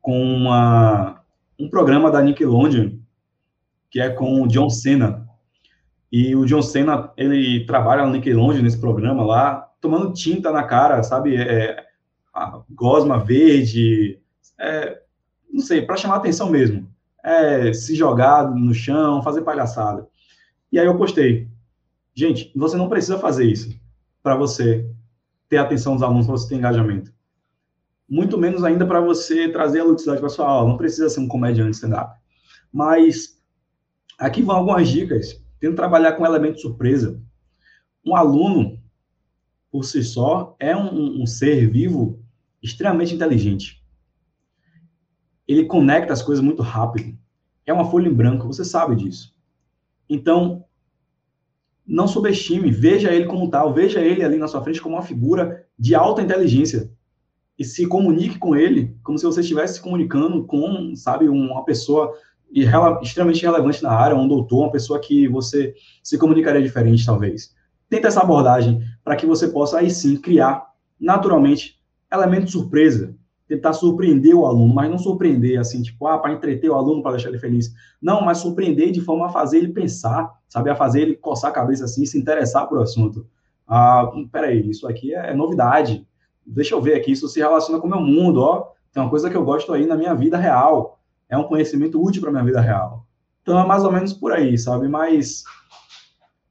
com 0.00 0.20
uma, 0.20 1.22
um 1.58 1.68
programa 1.68 2.10
da 2.10 2.22
Nickelodeon, 2.22 2.98
que 3.90 4.00
é 4.00 4.08
com 4.08 4.42
o 4.42 4.48
John 4.48 4.70
Cena. 4.70 5.28
E 6.10 6.34
o 6.34 6.46
John 6.46 6.62
Cena, 6.62 7.12
ele 7.16 7.66
trabalha 7.66 8.04
no 8.04 8.12
Nickelodeon, 8.12 8.62
nesse 8.62 8.80
programa 8.80 9.24
lá, 9.24 9.70
tomando 9.80 10.12
tinta 10.12 10.50
na 10.50 10.64
cara, 10.64 11.02
sabe? 11.02 11.36
É, 11.36 11.84
gosma 12.70 13.18
verde, 13.18 14.20
é, 14.58 15.02
não 15.52 15.60
sei, 15.60 15.82
para 15.82 15.96
chamar 15.96 16.16
atenção 16.16 16.50
mesmo. 16.50 16.88
É, 17.22 17.72
se 17.72 17.94
jogar 17.94 18.50
no 18.50 18.72
chão, 18.72 19.22
fazer 19.22 19.42
palhaçada. 19.42 20.06
E 20.72 20.78
aí 20.78 20.86
eu 20.86 20.96
postei. 20.96 21.48
Gente, 22.14 22.50
você 22.56 22.76
não 22.76 22.88
precisa 22.88 23.18
fazer 23.18 23.44
isso 23.44 23.76
para 24.26 24.34
você 24.34 24.84
ter 25.48 25.56
atenção 25.56 25.94
dos 25.94 26.02
alunos, 26.02 26.26
para 26.26 26.36
você 26.36 26.48
ter 26.48 26.56
engajamento. 26.56 27.14
Muito 28.08 28.36
menos 28.36 28.64
ainda 28.64 28.84
para 28.84 29.00
você 29.00 29.48
trazer 29.48 29.78
a 29.78 29.84
ludicidade 29.84 30.18
para 30.18 30.28
sua 30.28 30.48
aula. 30.48 30.68
Não 30.68 30.76
precisa 30.76 31.08
ser 31.08 31.20
um 31.20 31.28
comediante 31.28 31.76
stand-up. 31.76 32.18
Mas 32.72 33.40
aqui 34.18 34.42
vão 34.42 34.56
algumas 34.56 34.88
dicas. 34.88 35.40
Tendo 35.60 35.76
trabalhar 35.76 36.14
com 36.14 36.26
elemento 36.26 36.60
surpresa. 36.60 37.22
Um 38.04 38.16
aluno, 38.16 38.82
por 39.70 39.84
si 39.84 40.02
só, 40.02 40.56
é 40.58 40.76
um, 40.76 41.22
um 41.22 41.24
ser 41.24 41.70
vivo 41.70 42.20
extremamente 42.60 43.14
inteligente. 43.14 43.80
Ele 45.46 45.66
conecta 45.66 46.12
as 46.12 46.22
coisas 46.22 46.44
muito 46.44 46.62
rápido. 46.64 47.16
É 47.64 47.72
uma 47.72 47.88
folha 47.88 48.08
em 48.08 48.12
branco, 48.12 48.48
você 48.48 48.64
sabe 48.64 48.96
disso. 48.96 49.32
Então, 50.08 50.65
não 51.86 52.08
subestime, 52.08 52.70
veja 52.70 53.12
ele 53.12 53.26
como 53.26 53.48
tal, 53.48 53.72
veja 53.72 54.00
ele 54.00 54.24
ali 54.24 54.36
na 54.38 54.48
sua 54.48 54.62
frente 54.62 54.80
como 54.80 54.96
uma 54.96 55.02
figura 55.02 55.64
de 55.78 55.94
alta 55.94 56.20
inteligência 56.20 56.90
e 57.58 57.64
se 57.64 57.86
comunique 57.86 58.38
com 58.38 58.56
ele 58.56 58.94
como 59.02 59.18
se 59.18 59.24
você 59.24 59.40
estivesse 59.40 59.74
se 59.74 59.80
comunicando 59.80 60.44
com, 60.44 60.94
sabe, 60.96 61.28
uma 61.28 61.64
pessoa 61.64 62.12
extremamente 63.02 63.42
relevante 63.42 63.82
na 63.82 63.90
área, 63.90 64.16
um 64.16 64.28
doutor, 64.28 64.64
uma 64.64 64.72
pessoa 64.72 65.00
que 65.00 65.28
você 65.28 65.74
se 66.02 66.18
comunicaria 66.18 66.62
diferente, 66.62 67.04
talvez. 67.04 67.54
Tenta 67.88 68.08
essa 68.08 68.20
abordagem 68.20 68.82
para 69.04 69.16
que 69.16 69.26
você 69.26 69.48
possa, 69.48 69.78
aí 69.78 69.90
sim, 69.90 70.16
criar 70.16 70.66
naturalmente 70.98 71.80
elemento 72.12 72.46
de 72.46 72.52
surpresa, 72.52 73.14
tentar 73.48 73.72
surpreender 73.72 74.34
o 74.34 74.44
aluno, 74.44 74.74
mas 74.74 74.90
não 74.90 74.98
surpreender 74.98 75.58
assim, 75.58 75.82
tipo, 75.82 76.06
ah, 76.06 76.18
para 76.18 76.32
entreter 76.32 76.68
o 76.68 76.74
aluno, 76.74 77.02
para 77.02 77.12
deixar 77.12 77.28
ele 77.28 77.38
feliz. 77.38 77.72
Não, 78.02 78.20
mas 78.20 78.38
surpreender 78.38 78.90
de 78.90 79.00
forma 79.00 79.26
a 79.26 79.28
fazer 79.28 79.58
ele 79.58 79.68
pensar, 79.68 80.32
sabe? 80.48 80.68
A 80.70 80.74
fazer 80.74 81.02
ele 81.02 81.16
coçar 81.16 81.50
a 81.50 81.54
cabeça 81.54 81.84
assim, 81.84 82.04
se 82.04 82.18
interessar 82.18 82.68
por 82.68 82.80
assunto. 82.80 83.26
Ah, 83.66 84.10
peraí, 84.32 84.68
isso 84.68 84.86
aqui 84.86 85.14
é, 85.14 85.32
novidade. 85.34 86.06
Deixa 86.44 86.74
eu 86.74 86.82
ver 86.82 86.94
aqui, 86.94 87.12
isso 87.12 87.28
se 87.28 87.40
relaciona 87.40 87.80
com 87.80 87.86
o 87.86 87.90
meu 87.90 88.00
mundo, 88.00 88.40
ó. 88.40 88.72
Tem 88.92 89.02
uma 89.02 89.10
coisa 89.10 89.30
que 89.30 89.36
eu 89.36 89.44
gosto 89.44 89.72
aí 89.72 89.86
na 89.86 89.96
minha 89.96 90.14
vida 90.14 90.36
real. 90.36 90.98
É 91.28 91.36
um 91.36 91.44
conhecimento 91.44 92.02
útil 92.02 92.22
para 92.22 92.30
minha 92.30 92.44
vida 92.44 92.60
real. 92.60 93.04
Então 93.42 93.58
é 93.58 93.66
mais 93.66 93.84
ou 93.84 93.92
menos 93.92 94.12
por 94.12 94.32
aí, 94.32 94.58
sabe? 94.58 94.88
Mas 94.88 95.44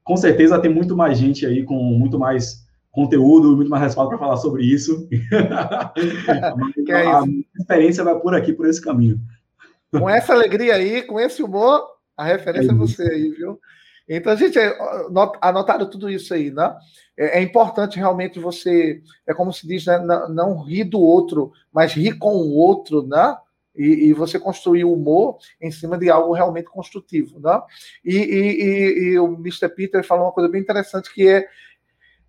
com 0.02 0.16
certeza 0.16 0.58
tem 0.58 0.72
muito 0.72 0.96
mais 0.96 1.18
gente 1.18 1.44
aí 1.44 1.64
com 1.64 1.74
muito 1.74 2.18
mais 2.18 2.65
conteúdo, 2.96 3.54
muito 3.54 3.68
mais 3.68 3.82
respaldo 3.82 4.08
para 4.08 4.18
falar 4.18 4.38
sobre 4.38 4.64
isso. 4.64 5.06
é 6.88 7.06
a 7.06 7.26
minha 7.26 7.44
experiência 7.54 8.02
vai 8.02 8.18
por 8.18 8.34
aqui, 8.34 8.54
por 8.54 8.66
esse 8.66 8.80
caminho. 8.80 9.20
Com 9.90 10.08
essa 10.08 10.32
alegria 10.32 10.74
aí, 10.74 11.02
com 11.02 11.20
esse 11.20 11.42
humor, 11.42 11.86
a 12.16 12.24
referência 12.24 12.70
é, 12.70 12.74
é 12.74 12.76
você 12.76 13.02
aí, 13.02 13.28
viu? 13.30 13.60
Então, 14.08 14.34
gente, 14.34 14.58
é, 14.58 14.74
anotaram 15.42 15.90
tudo 15.90 16.08
isso 16.08 16.32
aí, 16.32 16.50
né? 16.50 16.74
É, 17.18 17.38
é, 17.38 17.42
importante 17.42 17.98
realmente 17.98 18.38
você, 18.38 19.02
é 19.26 19.34
como 19.34 19.52
se 19.52 19.66
diz, 19.66 19.84
né? 19.84 19.98
não, 20.30 20.62
rir 20.62 20.84
do 20.84 21.00
outro, 21.00 21.52
mas 21.70 21.92
rir 21.92 22.16
com 22.16 22.34
o 22.34 22.54
outro, 22.54 23.06
né? 23.06 23.36
E, 23.74 24.06
e, 24.08 24.12
você 24.14 24.38
construir 24.38 24.84
o 24.84 24.92
humor 24.94 25.36
em 25.60 25.70
cima 25.70 25.98
de 25.98 26.08
algo 26.08 26.32
realmente 26.32 26.70
construtivo, 26.70 27.38
né? 27.38 27.60
E, 28.02 28.16
e, 28.16 29.12
e, 29.12 29.18
o 29.18 29.34
Mr. 29.34 29.68
Peter 29.68 30.02
falou 30.02 30.24
uma 30.24 30.32
coisa 30.32 30.48
bem 30.48 30.62
interessante 30.62 31.12
que 31.12 31.28
é 31.28 31.46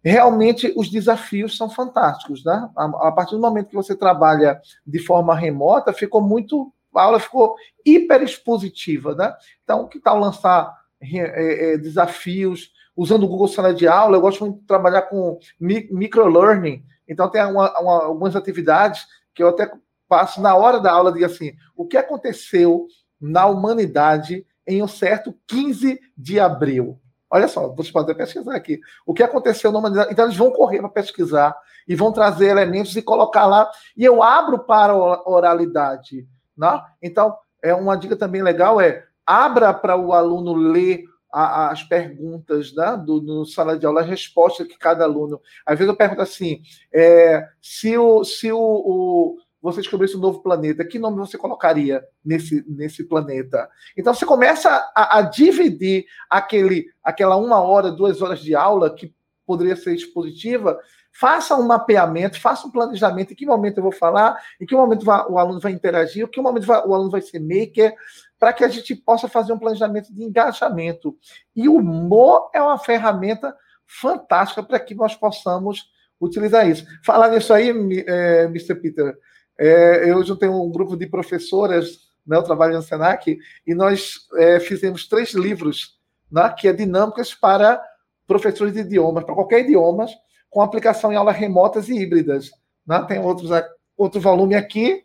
realmente 0.10 0.72
os 0.76 0.90
desafios 0.90 1.58
são 1.58 1.70
fantásticos, 1.70 2.44
né? 2.44 2.70
A, 2.76 2.86
a, 3.08 3.12
partir 3.12 3.36
do 3.36 3.42
momento 3.42 3.70
que 3.70 3.76
você 3.76 3.96
trabalha 3.96 4.62
de 4.86 5.00
forma 5.00 5.36
remota, 5.36 5.92
ficou 5.92 6.22
muito, 6.22 6.72
a 6.96 7.04
aula 7.04 7.20
ficou 7.20 7.56
hiper 7.86 8.22
expositiva, 8.22 9.16
né? 9.16 9.36
Então, 9.64 9.88
que 9.88 10.00
tal 10.00 10.20
lançar 10.20 10.74
é, 11.02 11.74
é, 11.74 11.78
desafios 11.78 12.72
usando 12.96 13.24
o 13.24 13.28
Google 13.28 13.48
Sala 13.48 13.74
de 13.74 13.88
Aula? 13.88 14.18
Eu 14.18 14.22
gosto 14.22 14.46
muito 14.46 14.62
de 14.62 14.68
trabalhar 14.68 15.04
com 15.04 15.40
microlearning, 15.60 16.84
então 17.08 17.30
tem 17.30 17.44
uma, 17.44 17.78
uma, 17.80 18.04
algumas 18.06 18.36
atividades 18.36 19.06
que 19.34 19.44
eu 19.44 19.50
até 19.50 19.72
passo 20.08 20.42
na 20.42 20.56
hora 20.56 20.80
da 20.80 20.92
aula 20.92 21.12
de 21.12 21.24
assim, 21.26 21.54
o 21.76 21.86
que 21.86 21.98
aconteceu 21.98 22.88
na 23.20 23.46
humanidade 23.46 24.46
em 24.66 24.82
um 24.82 24.88
certo 24.88 25.36
15 25.48 26.00
de 26.18 26.40
abril? 26.40 27.00
Olha 27.30 27.48
só, 27.48 27.68
você 27.70 27.92
pode 27.92 28.14
pesquisar 28.16 28.56
aqui. 28.56 28.80
O 29.06 29.14
que 29.14 29.24
aconteceu 29.24 29.72
na 29.72 29.80
humanidade. 29.80 30.12
Então, 30.12 30.26
eles 30.26 30.38
vão 30.38 30.52
correr 30.52 30.80
para 30.80 30.90
pesquisar 30.90 31.56
e 31.88 31.96
vão 31.96 32.12
trazer 32.12 32.48
elementos 32.48 32.96
e 32.96 33.02
colocar 33.02 33.46
lá. 33.46 33.70
E 33.96 34.04
eu 34.04 34.24
abro 34.24 34.60
para 34.60 34.94
a 34.94 35.30
oralidade. 35.30 36.28
Né? 36.58 36.82
Então, 37.02 37.36
é 37.62 37.74
uma 37.74 37.98
dica 37.98 38.16
também 38.16 38.42
legal: 38.42 38.80
é 38.80 39.06
abra 39.26 39.74
para 39.74 39.98
o 39.98 40.14
aluno 40.14 40.54
ler 40.54 41.04
a, 41.32 41.70
as 41.72 41.84
perguntas 41.84 42.74
né, 42.74 42.98
do, 43.06 43.22
no 43.22 43.46
sala 43.46 43.78
de 43.78 43.86
aula, 43.86 44.02
as 44.02 44.08
respostas 44.08 44.66
que 44.66 44.78
cada 44.78 45.04
aluno. 45.04 45.42
Às 45.66 45.78
vezes 45.78 45.92
eu 45.92 45.98
pergunto 45.98 46.22
assim: 46.22 46.62
é, 46.94 47.46
se 47.62 47.98
o. 47.98 48.24
Se 48.24 48.52
o, 48.52 48.60
o 48.60 49.38
você 49.72 49.82
descobrisse 49.82 50.16
um 50.16 50.22
novo 50.22 50.42
planeta, 50.42 50.86
que 50.86 50.98
nome 50.98 51.18
você 51.18 51.38
colocaria 51.38 52.04
nesse, 52.24 52.64
nesse 52.68 53.04
planeta? 53.04 53.70
Então 53.98 54.14
você 54.14 54.26
começa 54.26 54.70
a, 54.96 55.20
a, 55.20 55.22
dividir 55.22 56.06
aquele, 56.30 56.86
aquela 57.04 57.36
uma 57.36 57.62
hora, 57.62 57.92
duas 57.92 58.22
horas 58.22 58.40
de 58.40 58.56
aula 58.56 58.94
que 58.94 59.14
poderia 59.46 59.76
ser 59.76 59.94
expositiva, 59.94 60.80
faça 61.12 61.56
um 61.56 61.64
mapeamento, 61.64 62.40
faça 62.40 62.68
um 62.68 62.72
planejamento, 62.72 63.34
em 63.34 63.36
que 63.36 63.46
momento 63.46 63.78
eu 63.78 63.84
vou 63.84 63.92
falar, 63.92 64.38
em 64.60 64.66
que 64.66 64.76
momento 64.76 65.06
o 65.06 65.38
aluno 65.38 65.60
vai 65.60 65.72
interagir, 65.72 66.24
em 66.24 66.28
que 66.28 66.42
momento 66.42 66.68
o 66.68 66.94
aluno 66.94 67.10
vai 67.10 67.22
ser 67.22 67.40
maker, 67.40 67.94
para 68.40 68.54
que 68.54 68.64
a 68.64 68.68
gente 68.68 68.96
possa 68.96 69.28
fazer 69.28 69.52
um 69.52 69.60
planejamento 69.60 70.14
de 70.14 70.24
engajamento. 70.24 71.18
E 71.56 71.68
o 71.68 71.76
humor 71.76 72.50
é 72.54 72.62
uma 72.62 72.78
ferramenta 72.78 73.56
fantástica 73.86 74.62
para 74.62 74.80
que 74.80 74.94
nós 74.94 75.16
possamos 75.16 75.90
utilizar 76.20 76.68
isso. 76.68 76.86
Falar 77.04 77.30
nisso 77.30 77.54
aí, 77.54 77.70
Mr. 77.70 78.76
Peter, 78.76 79.18
é, 79.58 80.10
eu 80.10 80.24
juntei 80.24 80.48
um 80.48 80.70
grupo 80.70 80.96
de 80.96 81.08
professoras, 81.08 82.08
né, 82.26 82.38
eu 82.38 82.44
trabalho 82.44 82.76
no 82.76 82.82
Senac, 82.82 83.38
e 83.66 83.74
nós 83.74 84.28
é, 84.36 84.60
fizemos 84.60 85.08
três 85.08 85.34
livros, 85.34 85.98
né, 86.32 86.54
que 86.58 86.68
é 86.68 86.74
dinâmicas 86.74 87.34
para 87.34 87.82
professores 88.28 88.74
de 88.74 88.82
idiomas, 88.82 89.24
para 89.24 89.34
qualquer 89.34 89.62
idioma, 89.62 90.06
com 90.50 90.62
aplicação 90.62 91.12
em 91.12 91.16
aulas 91.16 91.36
remotas 91.36 91.90
e 91.90 91.98
híbridas. 91.98 92.52
Né? 92.86 93.04
Tem 93.08 93.20
outros, 93.20 93.50
outro 93.98 94.20
volume 94.20 94.56
aqui. 94.56 95.04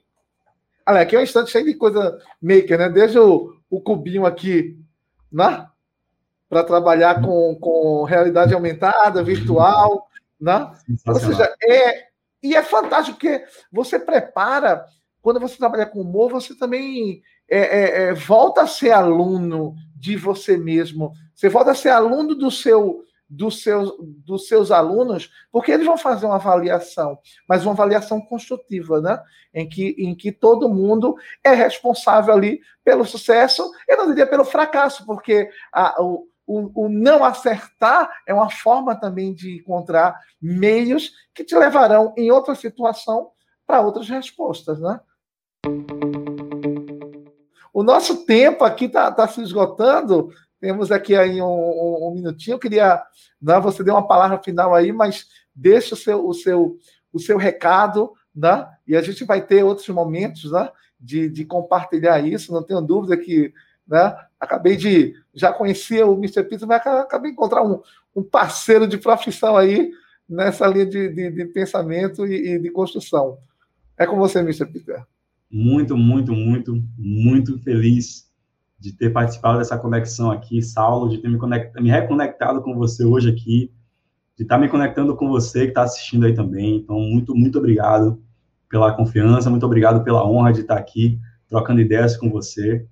Olha, 0.86 1.00
aqui 1.00 1.16
é 1.16 1.18
um 1.18 1.22
instante 1.22 1.50
cheio 1.50 1.64
de 1.64 1.74
coisa 1.74 2.18
maker, 2.40 2.78
né? 2.78 2.88
Desde 2.88 3.18
o, 3.18 3.54
o 3.70 3.80
cubinho 3.80 4.26
aqui, 4.26 4.76
né? 5.30 5.66
Para 6.48 6.64
trabalhar 6.64 7.22
com, 7.22 7.56
com 7.60 8.02
realidade 8.04 8.52
aumentada, 8.52 9.22
virtual, 9.22 10.08
né? 10.40 10.72
Ou 11.06 11.14
seja, 11.14 11.54
é, 11.62 12.08
e 12.42 12.57
é 12.57 12.62
fantástico, 12.62 13.18
porque 13.18 13.44
você 13.70 13.98
prepara, 13.98 14.85
quando 15.20 15.38
você 15.38 15.57
trabalha 15.57 15.87
com 15.87 16.00
humor, 16.00 16.31
você 16.31 16.57
também 16.57 17.22
é, 17.48 17.59
é, 17.59 18.02
é, 18.02 18.14
volta 18.14 18.62
a 18.62 18.66
ser 18.66 18.90
aluno 18.90 19.74
de 19.94 20.16
você 20.16 20.57
mesmo. 20.57 21.12
Você 21.35 21.48
volta 21.48 21.70
a 21.70 21.74
ser 21.74 21.90
aluno 21.90 22.35
do 22.35 22.50
seu, 22.50 23.05
dos, 23.28 23.62
seus, 23.62 23.92
dos 24.00 24.48
seus 24.48 24.70
alunos, 24.70 25.31
porque 25.52 25.70
eles 25.70 25.87
vão 25.87 25.96
fazer 25.96 26.26
uma 26.26 26.35
avaliação, 26.35 27.18
mas 27.48 27.64
uma 27.64 27.72
avaliação 27.72 28.20
construtiva, 28.20 29.00
né? 29.00 29.22
Em 29.55 29.68
que, 29.68 29.94
em 29.98 30.14
que 30.14 30.33
todo 30.33 30.68
mundo 30.68 31.14
é 31.44 31.52
responsável 31.55 32.35
ali 32.35 32.61
pelo 32.85 33.05
sucesso, 33.05 33.70
eu 33.88 33.96
não 33.96 34.09
diria 34.09 34.26
pelo 34.26 34.44
fracasso, 34.44 35.07
porque 35.07 35.48
a, 35.72 36.02
o, 36.02 36.26
o, 36.46 36.85
o, 36.85 36.88
não 36.88 37.24
acertar 37.24 38.11
é 38.26 38.35
uma 38.35 38.50
forma 38.50 38.94
também 38.94 39.33
de 39.33 39.57
encontrar 39.59 40.18
meios 40.40 41.12
que 41.35 41.44
te 41.44 41.57
levarão 41.57 42.12
em 42.16 42.31
outra 42.31 42.55
situação 42.55 43.31
para 43.66 43.81
outras 43.81 44.09
respostas, 44.09 44.81
né? 44.81 45.00
O 47.72 47.83
nosso 47.83 48.26
tempo 48.26 48.64
aqui 48.64 48.85
está 48.87 49.11
tá 49.11 49.26
se 49.26 49.40
esgotando. 49.40 50.31
Temos 50.61 50.92
aqui 50.92 51.16
aí 51.16 51.40
um, 51.40 51.46
um, 51.46 52.09
um 52.09 52.14
minutinho. 52.14 52.57
Eu 52.57 52.59
queria 52.59 53.02
né, 53.40 53.59
você 53.61 53.83
dê 53.83 53.90
uma 53.90 54.07
palavra 54.07 54.42
final 54.42 54.74
aí, 54.74 54.92
mas 54.92 55.26
deixe 55.55 55.94
o 55.94 55.96
seu, 55.96 56.26
o 56.26 56.35
seu, 56.35 56.78
o 57.12 57.18
seu 57.18 57.38
recado, 57.38 58.12
né? 58.35 58.68
E 58.87 58.94
a 58.94 59.00
gente 59.00 59.24
vai 59.24 59.44
ter 59.44 59.64
outros 59.64 59.88
momentos, 59.88 60.52
né? 60.52 60.70
De, 61.00 61.28
de 61.28 61.44
compartilhar 61.44 62.20
isso. 62.20 62.52
Não 62.52 62.62
tenho 62.62 62.81
dúvida 62.81 63.16
que 63.16 63.52
né? 63.87 64.16
Acabei 64.42 64.76
de. 64.76 65.14
Já 65.33 65.52
conhecia 65.52 66.05
o 66.05 66.14
Mr. 66.14 66.42
Peter, 66.42 66.66
mas 66.66 66.85
acabei 66.85 67.31
de 67.31 67.37
encontrar 67.37 67.62
um, 67.62 67.81
um 68.14 68.24
parceiro 68.24 68.88
de 68.88 68.98
profissão 68.98 69.57
aí 69.57 69.92
nessa 70.28 70.66
linha 70.66 70.85
de, 70.85 71.11
de, 71.11 71.31
de 71.31 71.44
pensamento 71.46 72.26
e, 72.26 72.55
e, 72.55 72.59
de 72.59 72.68
construção. 72.72 73.38
É 73.96 74.05
com 74.05 74.18
você, 74.18 74.40
Mr. 74.40 74.66
Peter. 74.66 75.07
Muito, 75.48 75.96
muito, 75.96 76.33
muito, 76.33 76.83
muito 76.98 77.57
feliz 77.61 78.28
de 78.81 78.92
ter 78.92 79.11
participado 79.11 79.59
dessa 79.59 79.78
conexão 79.78 80.28
aqui, 80.33 80.61
Saulo, 80.61 81.09
de 81.09 81.18
ter 81.18 81.28
me, 81.28 81.38
me 81.81 81.88
reconectado 81.88 82.62
com 82.62 82.74
você 82.74 83.05
hoje 83.05 83.31
aqui, 83.31 83.72
de 84.37 84.42
estar 84.42 84.59
me 84.59 84.68
conectando 84.68 85.14
com 85.14 85.28
você 85.28 85.66
que 85.66 85.68
está 85.68 85.85
assistindo 85.85 86.26
aí 86.26 86.35
também. 86.35 86.78
Então, 86.78 86.98
muito, 86.98 87.33
muito 87.33 87.59
obrigado 87.59 88.20
pela 88.68 88.92
confiança, 88.92 89.48
muito 89.48 89.64
obrigado 89.64 90.02
pela 90.02 90.28
honra 90.28 90.52
de 90.52 90.62
estar 90.62 90.78
aqui 90.78 91.20
trocando 91.46 91.81
ideias 91.81 92.16
com 92.16 92.28
você. 92.28 92.85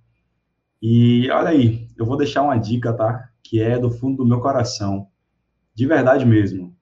E 0.83 1.31
olha 1.31 1.51
aí, 1.51 1.89
eu 1.97 2.07
vou 2.07 2.17
deixar 2.17 2.43
uma 2.43 2.57
dica, 2.57 2.93
tá? 2.93 3.29
Que 3.43 3.61
é 3.61 3.79
do 3.79 3.91
fundo 3.91 4.19
do 4.19 4.27
meu 4.27 4.41
coração, 4.41 5.09
de 5.75 5.87
verdade 5.87 6.25
mesmo. 6.25 6.75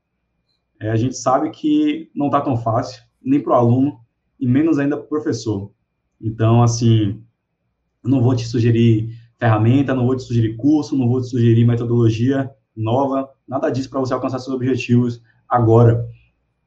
É, 0.81 0.91
a 0.91 0.97
gente 0.97 1.17
sabe 1.17 1.51
que 1.51 2.11
não 2.15 2.27
está 2.27 2.41
tão 2.41 2.57
fácil, 2.57 3.03
nem 3.21 3.41
para 3.41 3.53
o 3.53 3.57
aluno, 3.57 3.99
e 4.39 4.47
menos 4.47 4.79
ainda 4.79 4.97
para 4.97 5.07
o 5.07 5.09
professor. 5.09 5.73
Então, 6.21 6.63
assim, 6.63 7.23
não 8.05 8.23
vou 8.23 8.37
te 8.37 8.47
sugerir 8.47 9.11
ferramenta, 9.37 9.95
não 9.95 10.07
vou 10.07 10.17
te 10.17 10.23
sugerir 10.23 10.57
curso, 10.57 10.97
não 10.97 11.09
vou 11.09 11.21
te 11.21 11.29
sugerir 11.29 11.65
metodologia 11.65 12.51
nova, 12.77 13.29
nada 13.47 13.71
disso 13.71 13.91
para 13.91 14.01
você 14.01 14.15
alcançar 14.15 14.39
seus 14.39 14.55
objetivos 14.55 15.21
agora. 15.49 16.07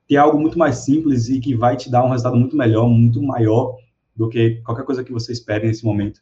Ter 0.07 0.17
algo 0.17 0.37
muito 0.37 0.59
mais 0.59 0.77
simples 0.77 1.29
e 1.29 1.39
que 1.39 1.55
vai 1.55 1.77
te 1.77 1.89
dar 1.89 2.03
um 2.03 2.09
resultado 2.09 2.35
muito 2.35 2.57
melhor, 2.57 2.89
muito 2.89 3.21
maior 3.21 3.77
do 4.13 4.27
que 4.27 4.61
qualquer 4.65 4.83
coisa 4.83 5.03
que 5.03 5.13
você 5.13 5.31
espere 5.31 5.67
nesse 5.67 5.85
momento. 5.85 6.21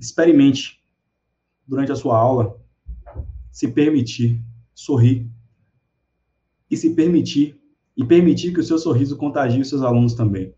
Experimente 0.00 0.82
durante 1.66 1.92
a 1.92 1.96
sua 1.96 2.18
aula 2.18 2.58
se 3.50 3.68
permitir 3.68 4.42
sorrir 4.74 5.30
e 6.70 6.76
se 6.76 6.94
permitir 6.94 7.60
e 7.96 8.04
permitir 8.04 8.52
que 8.52 8.60
o 8.60 8.64
seu 8.64 8.78
sorriso 8.78 9.16
contagie 9.16 9.60
os 9.60 9.68
seus 9.68 9.82
alunos 9.82 10.14
também. 10.14 10.54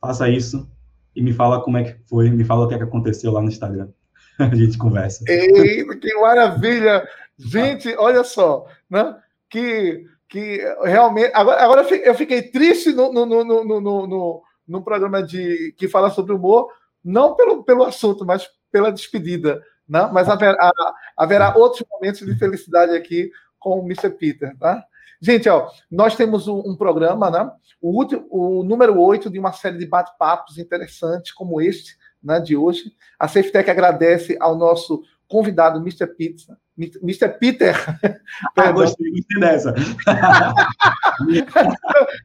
Faça 0.00 0.28
isso 0.28 0.68
e 1.14 1.22
me 1.22 1.32
fala 1.32 1.62
como 1.62 1.78
é 1.78 1.84
que 1.84 2.08
foi, 2.08 2.30
me 2.30 2.44
fala 2.44 2.64
o 2.64 2.68
que, 2.68 2.74
é 2.74 2.78
que 2.78 2.84
aconteceu 2.84 3.32
lá 3.32 3.40
no 3.40 3.48
Instagram. 3.48 3.88
A 4.38 4.54
gente 4.54 4.78
conversa. 4.78 5.24
Eita, 5.28 5.96
que 5.96 6.14
maravilha! 6.20 7.06
Gente, 7.38 7.94
olha 7.96 8.24
só, 8.24 8.66
né? 8.90 9.16
Que, 9.48 10.04
que 10.28 10.60
realmente. 10.82 11.30
Agora, 11.34 11.62
agora 11.62 11.82
eu 11.82 12.14
fiquei 12.14 12.42
triste 12.42 12.92
no, 12.92 13.12
no, 13.12 13.26
no, 13.26 13.44
no, 13.44 13.80
no, 13.80 14.42
no 14.66 14.82
programa 14.82 15.22
de, 15.22 15.74
que 15.76 15.88
fala 15.88 16.10
sobre 16.10 16.32
humor, 16.32 16.68
não 17.08 17.34
pelo, 17.34 17.64
pelo 17.64 17.84
assunto, 17.84 18.24
mas 18.24 18.48
pela 18.70 18.92
despedida. 18.92 19.62
Né? 19.88 20.08
Mas 20.12 20.28
haverá, 20.28 20.72
haverá 21.16 21.56
outros 21.56 21.82
momentos 21.90 22.20
de 22.20 22.38
felicidade 22.38 22.94
aqui 22.94 23.30
com 23.58 23.80
o 23.80 23.84
Mr. 23.84 24.10
Peter, 24.10 24.56
tá? 24.58 24.84
Gente, 25.20 25.48
ó, 25.48 25.68
nós 25.90 26.14
temos 26.14 26.46
um, 26.46 26.58
um 26.58 26.76
programa, 26.76 27.28
né? 27.28 27.50
O, 27.80 27.90
último, 27.90 28.26
o 28.30 28.62
número 28.62 29.00
8 29.00 29.28
de 29.28 29.38
uma 29.38 29.52
série 29.52 29.78
de 29.78 29.86
bate-papos 29.86 30.58
interessantes 30.58 31.32
como 31.32 31.60
este, 31.60 31.96
né, 32.22 32.38
de 32.38 32.56
hoje. 32.56 32.92
A 33.18 33.26
SafeTech 33.26 33.68
agradece 33.68 34.36
ao 34.38 34.56
nosso 34.56 35.02
convidado, 35.28 35.78
Mr. 35.78 36.06
Pizza. 36.06 36.58
Mr. 36.76 37.28
Peter. 37.38 37.74
Ah, 38.56 38.72
gostei, 38.72 39.10
gostei 39.10 39.40
dessa. 39.40 39.74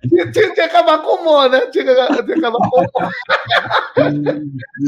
tinha, 0.08 0.32
tinha, 0.32 0.54
que 0.54 0.62
acabar 0.62 1.00
com 1.00 1.22
o 1.22 1.24
Mo, 1.24 1.48
né? 1.48 1.68
Tinha 1.68 1.86
que, 1.86 1.94
tinha 1.96 2.24
que 2.24 2.34
acabar 2.34 2.60
com 2.70 2.80
o 2.80 2.82
Mo. 2.82 2.89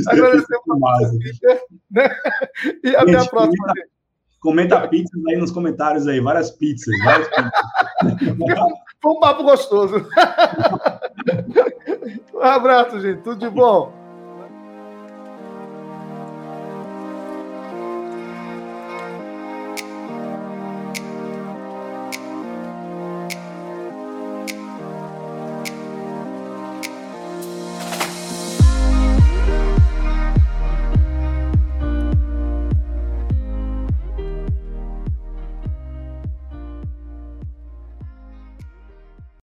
Agradecemos 0.07 0.63
ao 0.67 0.77
Mr. 1.01 1.19
Peter. 1.19 1.61
Né? 1.91 2.09
E 2.83 2.95
até 2.95 3.15
a 3.15 3.25
próxima, 3.25 3.67
gente. 3.75 3.89
Comenta 4.39 4.87
pizzas 4.87 5.25
aí 5.27 5.37
nos 5.37 5.51
comentários 5.51 6.07
aí, 6.07 6.19
várias 6.19 6.51
pizzas. 6.51 6.95
Várias 7.03 7.27
pizzas. 7.29 7.51
Foi 9.01 9.11
um 9.11 9.19
papo 9.19 9.43
gostoso. 9.43 10.07
Um 12.35 12.41
abraço, 12.41 12.99
gente. 12.99 13.21
Tudo 13.23 13.39
de 13.39 13.49
bom. 13.49 14.04